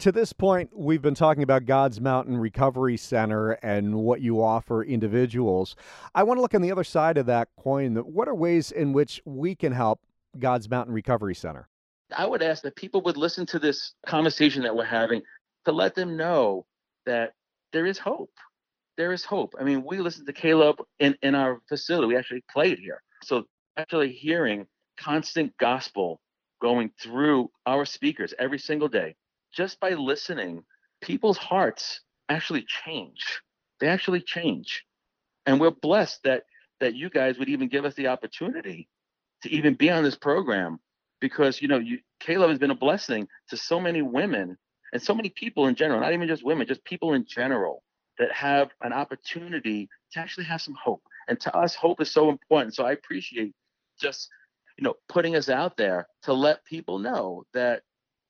To 0.00 0.10
this 0.10 0.32
point, 0.32 0.70
we've 0.74 1.02
been 1.02 1.14
talking 1.14 1.42
about 1.42 1.66
God's 1.66 2.00
Mountain 2.00 2.38
Recovery 2.38 2.96
Center 2.96 3.50
and 3.62 3.96
what 3.96 4.22
you 4.22 4.42
offer 4.42 4.82
individuals. 4.82 5.76
I 6.14 6.22
want 6.22 6.38
to 6.38 6.40
look 6.40 6.54
on 6.54 6.62
the 6.62 6.72
other 6.72 6.84
side 6.84 7.18
of 7.18 7.26
that 7.26 7.50
coin. 7.58 7.96
What 7.96 8.26
are 8.26 8.34
ways 8.34 8.72
in 8.72 8.94
which 8.94 9.20
we 9.26 9.54
can 9.54 9.72
help 9.72 10.00
God's 10.38 10.70
Mountain 10.70 10.94
Recovery 10.94 11.34
Center? 11.34 11.68
I 12.16 12.24
would 12.24 12.40
ask 12.40 12.62
that 12.62 12.76
people 12.76 13.02
would 13.02 13.18
listen 13.18 13.44
to 13.44 13.58
this 13.58 13.92
conversation 14.06 14.62
that 14.62 14.74
we're 14.74 14.86
having 14.86 15.20
to 15.66 15.72
let 15.72 15.94
them 15.94 16.16
know 16.16 16.64
that 17.04 17.34
there 17.74 17.84
is 17.84 17.98
hope. 17.98 18.32
There 18.96 19.12
is 19.12 19.22
hope. 19.22 19.52
I 19.60 19.64
mean, 19.64 19.84
we 19.84 19.98
listened 19.98 20.26
to 20.28 20.32
K-Love 20.32 20.76
in, 20.98 21.14
in 21.20 21.34
our 21.34 21.60
facility. 21.68 22.06
We 22.06 22.16
actually 22.16 22.42
played 22.50 22.78
here. 22.78 23.02
So 23.22 23.44
actually 23.76 24.12
hearing 24.12 24.66
constant 24.98 25.54
gospel 25.58 26.22
going 26.62 26.90
through 26.98 27.50
our 27.66 27.84
speakers 27.84 28.32
every 28.38 28.58
single 28.58 28.88
day. 28.88 29.14
Just 29.52 29.80
by 29.80 29.90
listening, 29.90 30.64
people's 31.00 31.38
hearts 31.38 32.00
actually 32.28 32.64
change. 32.84 33.40
They 33.80 33.88
actually 33.88 34.20
change. 34.20 34.84
And 35.46 35.60
we're 35.60 35.70
blessed 35.70 36.20
that 36.24 36.44
that 36.80 36.94
you 36.94 37.10
guys 37.10 37.38
would 37.38 37.48
even 37.48 37.68
give 37.68 37.84
us 37.84 37.94
the 37.94 38.06
opportunity 38.06 38.88
to 39.42 39.50
even 39.50 39.74
be 39.74 39.90
on 39.90 40.02
this 40.02 40.16
program 40.16 40.78
because 41.20 41.60
you 41.60 41.68
know 41.68 41.78
you 41.78 41.98
K-Love 42.20 42.50
has 42.50 42.58
been 42.58 42.70
a 42.70 42.76
blessing 42.76 43.28
to 43.48 43.56
so 43.56 43.80
many 43.80 44.02
women 44.02 44.56
and 44.92 45.02
so 45.02 45.14
many 45.14 45.28
people 45.30 45.66
in 45.66 45.74
general, 45.74 46.00
not 46.00 46.12
even 46.12 46.28
just 46.28 46.44
women, 46.44 46.66
just 46.66 46.84
people 46.84 47.14
in 47.14 47.24
general 47.26 47.82
that 48.18 48.32
have 48.32 48.70
an 48.82 48.92
opportunity 48.92 49.88
to 50.12 50.20
actually 50.20 50.44
have 50.44 50.60
some 50.60 50.74
hope. 50.74 51.02
And 51.28 51.40
to 51.40 51.56
us, 51.56 51.74
hope 51.74 52.00
is 52.00 52.10
so 52.10 52.28
important. 52.28 52.74
So 52.74 52.84
I 52.84 52.92
appreciate 52.92 53.54
just 54.00 54.28
you 54.80 54.84
know, 54.84 54.94
putting 55.08 55.36
us 55.36 55.50
out 55.50 55.76
there 55.76 56.08
to 56.22 56.32
let 56.32 56.64
people 56.64 56.98
know 56.98 57.44
that, 57.52 57.82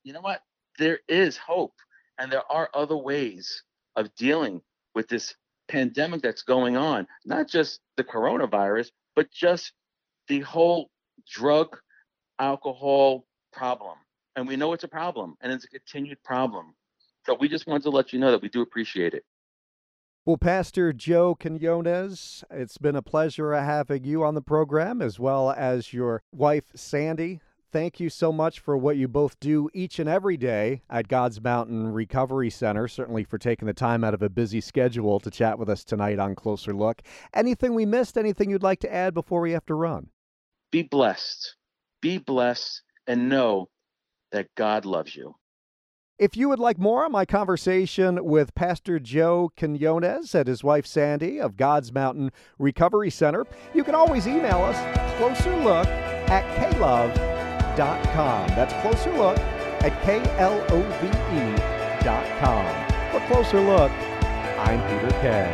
you 0.03 0.11
know 0.11 0.19
what, 0.19 0.41
there 0.81 0.99
is 1.07 1.37
hope 1.37 1.75
and 2.17 2.31
there 2.31 2.51
are 2.51 2.67
other 2.73 2.97
ways 2.97 3.63
of 3.95 4.13
dealing 4.15 4.61
with 4.95 5.07
this 5.07 5.35
pandemic 5.67 6.23
that's 6.23 6.41
going 6.41 6.75
on, 6.75 7.07
not 7.23 7.47
just 7.47 7.79
the 7.97 8.03
coronavirus, 8.03 8.89
but 9.15 9.29
just 9.31 9.73
the 10.27 10.39
whole 10.39 10.89
drug, 11.29 11.77
alcohol 12.39 13.27
problem. 13.53 13.95
And 14.35 14.47
we 14.47 14.55
know 14.55 14.73
it's 14.73 14.83
a 14.83 14.87
problem 14.87 15.35
and 15.41 15.53
it's 15.53 15.65
a 15.65 15.67
continued 15.67 16.21
problem. 16.23 16.73
So 17.27 17.37
we 17.39 17.47
just 17.47 17.67
wanted 17.67 17.83
to 17.83 17.91
let 17.91 18.11
you 18.11 18.17
know 18.17 18.31
that 18.31 18.41
we 18.41 18.49
do 18.49 18.61
appreciate 18.61 19.13
it. 19.13 19.23
Well, 20.25 20.37
Pastor 20.37 20.93
Joe 20.93 21.35
Quinones, 21.35 22.43
it's 22.49 22.79
been 22.79 22.95
a 22.95 23.03
pleasure 23.03 23.53
having 23.53 24.03
you 24.03 24.23
on 24.23 24.33
the 24.33 24.41
program 24.41 24.99
as 24.99 25.19
well 25.19 25.51
as 25.51 25.93
your 25.93 26.23
wife, 26.31 26.65
Sandy. 26.73 27.41
Thank 27.71 28.01
you 28.01 28.09
so 28.09 28.33
much 28.33 28.59
for 28.59 28.77
what 28.77 28.97
you 28.97 29.07
both 29.07 29.39
do 29.39 29.69
each 29.73 29.97
and 29.97 30.09
every 30.09 30.35
day 30.35 30.81
at 30.89 31.07
God's 31.07 31.39
Mountain 31.41 31.93
Recovery 31.93 32.49
Center. 32.49 32.89
Certainly 32.89 33.23
for 33.23 33.37
taking 33.37 33.65
the 33.65 33.73
time 33.73 34.03
out 34.03 34.13
of 34.13 34.21
a 34.21 34.29
busy 34.29 34.59
schedule 34.59 35.21
to 35.21 35.31
chat 35.31 35.57
with 35.57 35.69
us 35.69 35.85
tonight 35.85 36.19
on 36.19 36.35
Closer 36.35 36.73
Look. 36.73 37.01
Anything 37.33 37.73
we 37.73 37.85
missed? 37.85 38.17
Anything 38.17 38.49
you'd 38.49 38.61
like 38.61 38.81
to 38.81 38.93
add 38.93 39.13
before 39.13 39.39
we 39.39 39.51
have 39.51 39.65
to 39.67 39.73
run? 39.73 40.09
Be 40.69 40.83
blessed. 40.83 41.55
Be 42.01 42.17
blessed 42.17 42.81
and 43.07 43.29
know 43.29 43.69
that 44.33 44.47
God 44.55 44.85
loves 44.85 45.15
you. 45.15 45.35
If 46.19 46.35
you 46.35 46.49
would 46.49 46.59
like 46.59 46.77
more 46.77 47.05
of 47.05 47.11
my 47.11 47.25
conversation 47.25 48.25
with 48.25 48.53
Pastor 48.53 48.99
Joe 48.99 49.49
Quinones 49.57 50.35
and 50.35 50.47
his 50.47 50.63
wife 50.63 50.85
Sandy 50.85 51.39
of 51.39 51.55
God's 51.55 51.93
Mountain 51.93 52.31
Recovery 52.59 53.09
Center, 53.09 53.45
you 53.73 53.85
can 53.85 53.95
always 53.95 54.27
email 54.27 54.61
us 54.61 55.17
closer 55.17 55.55
look 55.57 55.87
at 55.87 56.73
klove.com. 56.73 57.30
That's 57.75 58.73
closer 58.81 59.11
look 59.13 59.37
at 59.83 59.91
klove.com. 60.03 60.41
For 63.11 63.19
closer 63.27 63.59
look, 63.61 63.91
I'm 64.57 64.81
Peter 64.87 65.11
Kay. 65.21 65.51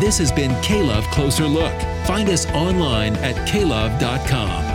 This 0.00 0.18
has 0.18 0.30
been 0.30 0.54
K 0.62 0.82
Love 0.82 1.04
Closer 1.06 1.46
Look. 1.46 1.74
Find 2.06 2.28
us 2.28 2.46
online 2.52 3.16
at 3.16 3.34
klove.com. 3.48 4.67